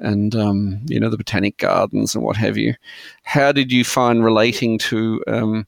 [0.00, 2.74] and um, you know the botanic gardens and what have you,
[3.22, 5.66] how did you find relating to um,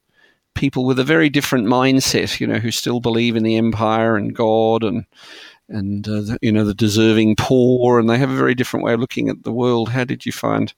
[0.55, 2.39] people with a very different mindset?
[2.39, 5.07] You know, who still believe in the empire and God and
[5.71, 8.93] and uh, the, you know the deserving poor, and they have a very different way
[8.93, 9.89] of looking at the world.
[9.89, 10.75] How did you find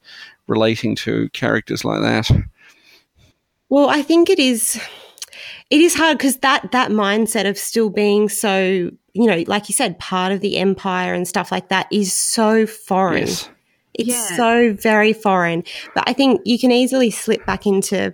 [0.49, 2.31] relating to characters like that?
[3.69, 4.81] Well, I think it is
[5.71, 9.75] it is hard because that that mindset of still being so, you know, like you
[9.75, 13.27] said, part of the empire and stuff like that is so foreign.
[13.27, 13.49] Yes.
[13.95, 14.37] It's Yeah.
[14.37, 15.65] so very foreign.
[15.95, 18.13] But I think you can easily slip back into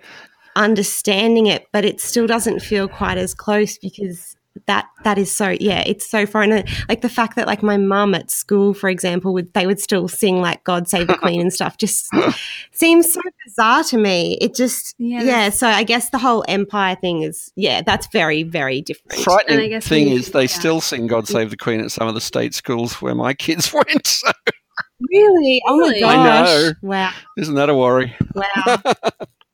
[0.56, 4.36] understanding it, but it still doesn't feel quite as close because
[4.66, 7.76] that that is so yeah it's so foreign And, like the fact that like my
[7.76, 11.40] mum at school for example would they would still sing like god save the queen
[11.40, 12.08] and stuff just
[12.72, 16.96] seems so bizarre to me it just Yeah, yeah, so i guess the whole empire
[16.96, 20.46] thing is yeah that's very very different And I Frightening guess thing when is they
[20.46, 23.34] think still sing "God Save the Queen" at some of the state schools where my
[23.34, 24.06] kids went.
[24.06, 24.30] So
[25.10, 26.72] really oh my gosh I know.
[26.82, 28.14] wow isn't that a worry?
[28.34, 28.82] Wow.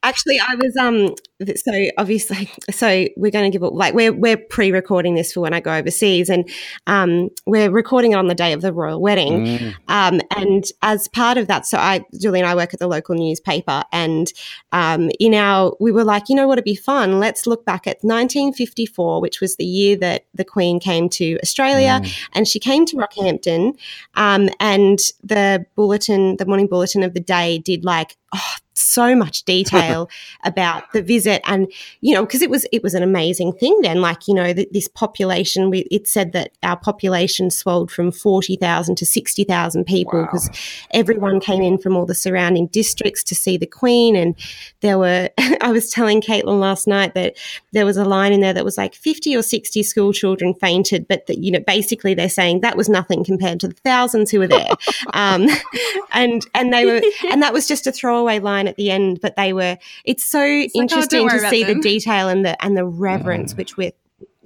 [0.04, 1.14] Actually, I was um.
[1.56, 5.54] So obviously, so we're going to give it like we're we're pre-recording this for when
[5.54, 6.48] I go overseas, and
[6.86, 9.44] um, we're recording it on the day of the royal wedding.
[9.44, 9.74] Mm.
[9.88, 13.14] Um, and as part of that, so I, Julie and I work at the local
[13.14, 14.32] newspaper, and
[14.72, 17.20] um, in our, we were like, you know what, it'd be fun.
[17.20, 22.02] Let's look back at 1954, which was the year that the Queen came to Australia,
[22.32, 23.78] and she came to Rockhampton,
[24.14, 28.16] um, and the bulletin, the morning bulletin of the day, did like.
[28.34, 30.08] Oh, so much detail
[30.44, 31.70] about the visit and
[32.00, 34.00] you know because it was it was an amazing thing then.
[34.00, 38.96] Like you know th- this population we, it said that our population swelled from 40,000
[38.96, 40.24] to 60,000 people Wow.
[40.26, 40.50] because
[40.92, 44.16] everyone came in from all the surrounding districts to see the queen.
[44.16, 44.34] And
[44.80, 47.36] there were I was telling Caitlin last night that
[47.72, 51.06] there was a line in there that was like 50 or 60 school children fainted
[51.08, 54.38] but that you know basically they're saying that was nothing compared to the thousands who
[54.40, 54.68] were there.
[55.14, 55.48] Um,
[56.12, 57.00] and and they were
[57.30, 60.38] and that was just a throwaway line at the end but they were it's so
[60.40, 63.76] like, oh, don't interesting to about see the detail and the and the reverence which
[63.76, 63.94] with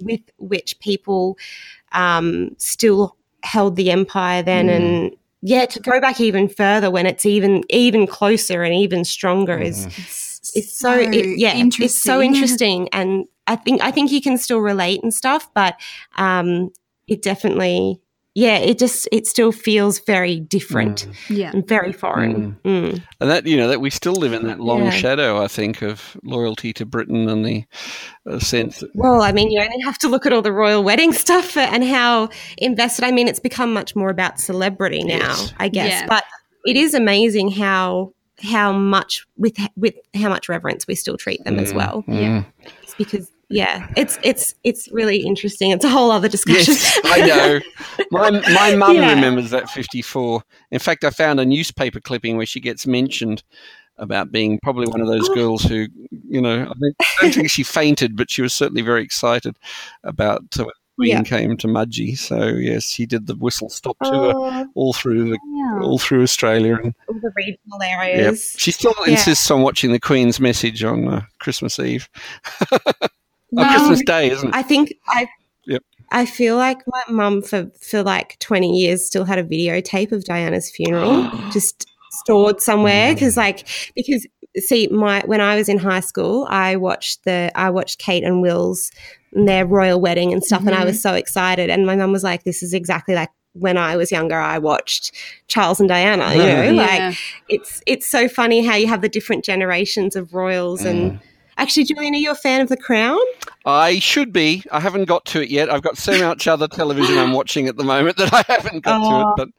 [0.01, 1.37] with which people
[1.91, 4.75] um, still held the empire then Mm.
[4.75, 5.15] and
[5.45, 9.85] yeah, to go back even further when it's even even closer and even stronger is
[9.85, 14.37] It's, it's so it, yeah it's so interesting and i think i think you can
[14.37, 15.75] still relate and stuff but
[16.17, 16.71] um
[17.07, 17.99] it definitely
[18.35, 21.51] yeah it just it still feels very different Yeah.
[21.53, 23.01] and very foreign mm.
[23.19, 24.89] And that you know that we still live in that long Yeah.
[24.91, 27.63] shadow, I think, of loyalty to Britain and the
[28.29, 28.79] uh, sense.
[28.79, 31.55] That, well i mean you only have to look at all the royal wedding stuff
[31.57, 35.53] and how invested i mean it's become much more about celebrity now Yes.
[35.59, 36.07] i guess Yeah.
[36.07, 36.23] but
[36.65, 41.59] it is amazing how how much with with how much reverence we still treat them
[41.59, 42.43] as Mm, well Yeah.
[42.81, 47.25] It's because yeah it's it's it's really interesting it's a whole other discussion Yes, I
[47.27, 47.59] know.
[48.11, 49.13] My my mum Yeah.
[49.13, 50.43] remembers that fifty four.
[50.71, 53.43] In fact, I found a newspaper clipping where she gets mentioned
[53.97, 55.35] about being probably one of those Oh.
[55.35, 55.87] girls who,
[56.27, 56.73] you know, I,
[57.21, 59.57] don't think she fainted, but she was certainly very excited
[60.03, 61.21] about uh, when the Queen Yeah.
[61.23, 62.17] came to Mudgee.
[62.17, 65.39] So yes, she did the whistle stop tour Oh, all through the,
[65.81, 67.99] all through Australia, and all the regional yep.
[67.99, 69.11] areas she still Yeah.
[69.13, 72.09] insists on watching the Queen's message on uh, Christmas Eve,
[73.53, 74.55] No, Christmas Day, isn't it?
[74.55, 75.27] I think I.
[75.65, 75.83] Yep.
[76.11, 80.25] I feel like my mum for for like twenty years still had a videotape of
[80.25, 83.15] Diana's funeral just stored somewhere mm.
[83.15, 84.27] because like because
[84.57, 88.41] see my when I was in high school I watched the I watched Kate and
[88.41, 88.91] Will's
[89.33, 91.09] and their royal wedding and stuff and I was mm-hmm.
[91.09, 94.37] so excited and my mum was like this is exactly like when I was younger
[94.37, 95.11] I watched
[95.47, 96.75] Charles and Diana you mm-hmm.
[96.75, 97.07] know Yeah.
[97.07, 97.17] like
[97.49, 101.19] it's it's so funny how you have the different generations of royals and mm.
[101.57, 103.17] Actually Julian are you a fan of the crown
[103.65, 104.61] I should be.
[104.73, 105.69] I haven't got to it yet.
[105.71, 108.97] I've got so much other television I'm watching at the moment that I haven't got
[108.97, 109.29] to Oh.
[109.31, 109.49] it, but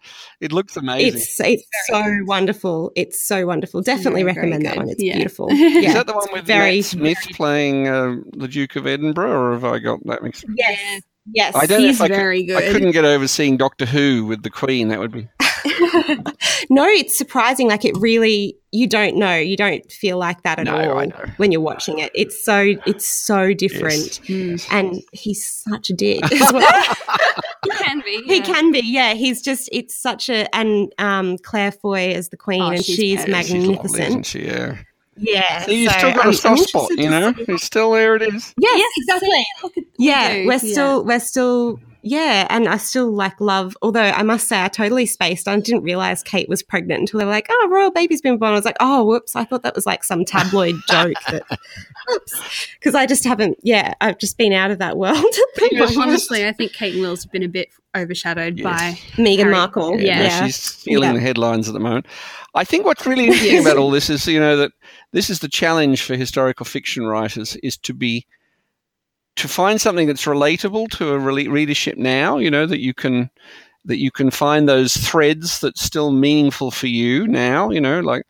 [0.42, 1.14] it looks amazing.
[1.20, 2.92] It's it's so wonderful.
[2.96, 3.80] It's so wonderful.
[3.80, 4.90] Definitely Very, very recommend that one.
[4.90, 5.14] It's Yeah.
[5.14, 5.48] beautiful.
[5.50, 5.94] Is Yeah.
[5.94, 9.64] that the one with very- Matt Smith playing uh, the Duke of Edinburgh, or have
[9.64, 10.44] I got that mixed?
[10.44, 10.50] Up?
[10.54, 11.00] Yes.
[11.32, 11.54] Yes.
[11.56, 14.26] I don't know He's if I, could, very I couldn't get over seeing Doctor Who
[14.26, 14.88] with the Queen.
[14.88, 15.26] That would be
[16.70, 17.68] no, it's surprising.
[17.68, 19.36] Like it really, you don't know.
[19.36, 21.06] You don't feel like that at No, all
[21.36, 22.10] when you're watching it.
[22.14, 24.20] It's so it's so different.
[24.28, 24.66] Mm.
[24.70, 26.94] And he's such a dick as well.
[27.64, 28.22] He can be.
[28.24, 28.42] he yeah.
[28.44, 29.14] can be, yeah.
[29.14, 32.96] He's just it's such a and um Claire Foy as the queen, Oh, and she's
[32.96, 33.46] she's, perfect.
[33.46, 34.08] she's lovely, magnificent.
[34.08, 34.46] isn't she?
[34.46, 34.76] Yeah.
[35.16, 37.32] yeah, See, you've so still got I'm- a I'm soft spot, you know.
[37.34, 38.16] see- It's still there.
[38.16, 38.52] It is.
[38.58, 39.86] Yes, Yes, exactly.
[39.98, 40.58] Yeah we're yeah.
[40.58, 45.06] still we're still yeah and i still like love although i must say i totally
[45.06, 48.36] spaced i didn't realize kate was pregnant until they were like oh royal baby's been
[48.38, 51.42] born i was like oh whoops i thought that was like some tabloid joke that
[52.14, 55.16] oops because i just haven't yeah i've just been out of that world
[55.70, 55.96] Yes.
[55.96, 58.64] Honestly, I think Kate and Will's have been a bit overshadowed Yes.
[58.64, 59.22] by.
[59.22, 60.18] meghan markle Yeah.
[60.18, 61.14] no, yeah she's stealing Yeah.
[61.14, 62.06] the headlines at the moment.
[62.54, 64.72] I think what's really interesting about all this is, you know, that
[65.12, 68.26] this is the challenge for historical fiction writers is to be
[69.36, 72.38] to find something that's relatable to a rele- readership now.
[72.38, 73.30] You know that you can
[73.84, 77.70] that you can find those threads that's still meaningful for you now.
[77.70, 78.26] You know, like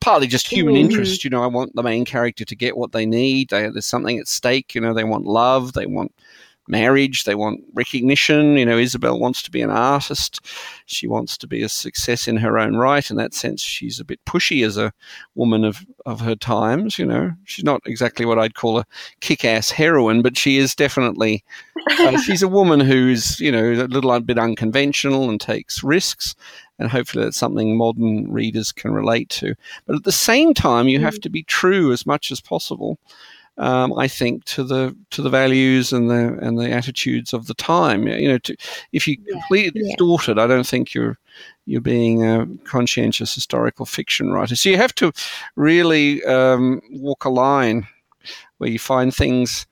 [0.00, 0.80] partly just human Mhm.
[0.80, 1.24] interest.
[1.24, 3.50] You know, I want the main character to get what they need.
[3.50, 4.74] They, there's something at stake.
[4.74, 5.72] You know, they want love.
[5.72, 6.12] They want
[6.70, 7.24] marriage.
[7.24, 8.56] They want recognition.
[8.56, 10.40] You know, Isabel wants to be an artist.
[10.86, 13.10] She wants to be a success in her own right.
[13.10, 14.92] In that sense, she's a bit pushy as a
[15.34, 16.98] woman of, of her times.
[16.98, 18.86] You know, she's not exactly what I'd call a
[19.20, 21.44] kick ass heroine, but she is definitely,
[21.98, 26.34] uh, she's a woman who's, you know, a little bit unconventional and takes risks.
[26.78, 29.54] And hopefully that's something modern readers can relate to.
[29.86, 32.98] But at the same time, you have to be true as much as possible
[33.60, 37.54] um, I think to the to the values and the and the attitudes of the
[37.54, 38.08] time.
[38.08, 38.56] You know, to,
[38.92, 39.88] if you completely Yeah.
[39.90, 41.18] distort it, I don't think you're
[41.66, 44.56] you're being a conscientious historical fiction writer.
[44.56, 45.12] So you have to
[45.56, 47.86] really um, walk a line
[48.58, 49.66] where you find things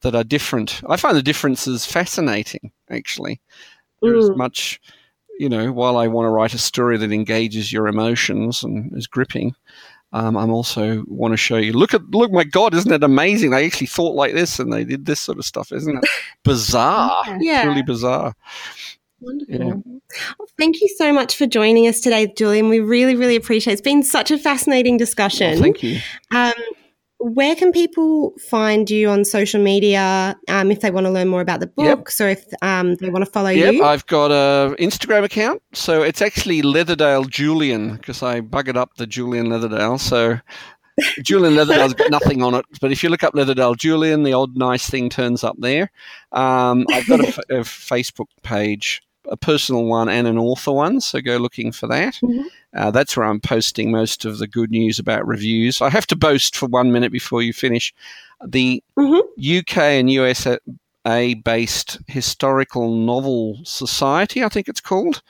[0.00, 0.82] that are different.
[0.88, 3.40] I find the differences fascinating, actually.
[4.02, 4.36] There's Mm.
[4.36, 4.80] much,
[5.38, 9.06] you know, while I want to write a story that engages your emotions and is
[9.06, 9.54] gripping,
[10.14, 11.72] um, I'm also want to show you.
[11.72, 13.50] Look at look, my God, isn't it amazing?
[13.50, 16.04] They actually thought like this and they did this sort of stuff, isn't it?
[16.44, 17.64] Bizarre, Yeah.
[17.64, 18.34] truly bizarre.
[19.20, 19.54] Wonderful.
[19.54, 19.74] Yeah.
[20.38, 22.68] Well, thank you so much for joining us today, Julian.
[22.68, 23.74] We really, really appreciate it.
[23.74, 25.52] It's been such a fascinating discussion.
[25.54, 25.98] Well, thank you.
[26.30, 26.52] Um,
[27.18, 31.40] where can people find you on social media um, if they want to learn more
[31.40, 31.98] about the Yep.
[31.98, 33.84] books or if um, they want to follow Yep, you?
[33.84, 39.06] I've got a Instagram account, so it's actually Leatherdale Julian because I buggered up the
[39.06, 39.98] Julian Leatherdale.
[39.98, 40.38] So
[41.22, 44.56] Julian Leatherdale's got nothing on it, but if you look up Leatherdale Julian, the odd
[44.56, 45.90] nice thing turns up there.
[46.32, 51.00] Um, I've got a, f- a Facebook page, a personal one and an author one,
[51.00, 52.14] so go looking for that.
[52.22, 52.44] Mhm.
[52.74, 55.80] Uh, that's where I'm posting most of the good news about reviews.
[55.80, 57.94] I have to boast for one minute before you finish.
[58.44, 59.22] The Mhm.
[59.38, 60.58] UK and USA
[61.34, 65.22] based historical novel society, I think it's called,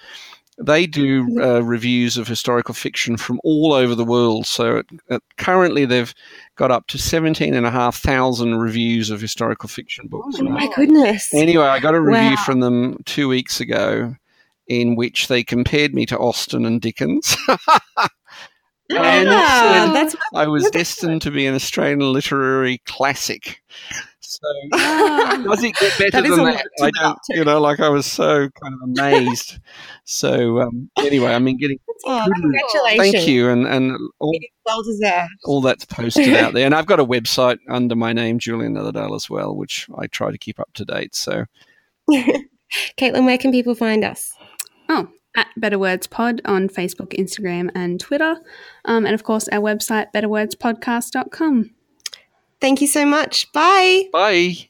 [0.56, 4.46] they do uh, reviews of historical fiction from all over the world.
[4.46, 6.14] So uh, currently they've
[6.56, 10.36] got up to 17,500 reviews of historical fiction books.
[10.38, 11.28] Oh my goodness.
[11.34, 12.44] Anyway, I got a review Wow.
[12.44, 14.14] from them two weeks ago
[14.66, 17.36] in which they compared me to Austen and Dickens.
[18.90, 23.62] and Ah, that's I was destined to be an Australian literary classic.
[24.20, 26.66] So does it get better That than that?
[26.82, 29.58] I don't, you know, like I was so kind of amazed.
[30.04, 33.12] so um, anyway, I mean, getting oh, congratulations.
[33.12, 34.36] thank you, and and all,
[34.66, 34.82] Well
[35.44, 39.14] all that's posted out there, and I've got a website under my name, Julian Leatherdale,
[39.14, 41.14] as well, which I try to keep up to date.
[41.14, 41.44] So
[42.10, 44.32] Caitlin, where can people find us?
[44.88, 48.36] Oh, at Better Words Pod on Facebook, Instagram, and Twitter.
[48.84, 51.70] Um, and of course, our website, betterwordspodcast.com.
[52.60, 53.52] Thank you so much.
[53.52, 54.08] Bye.
[54.12, 54.68] bye.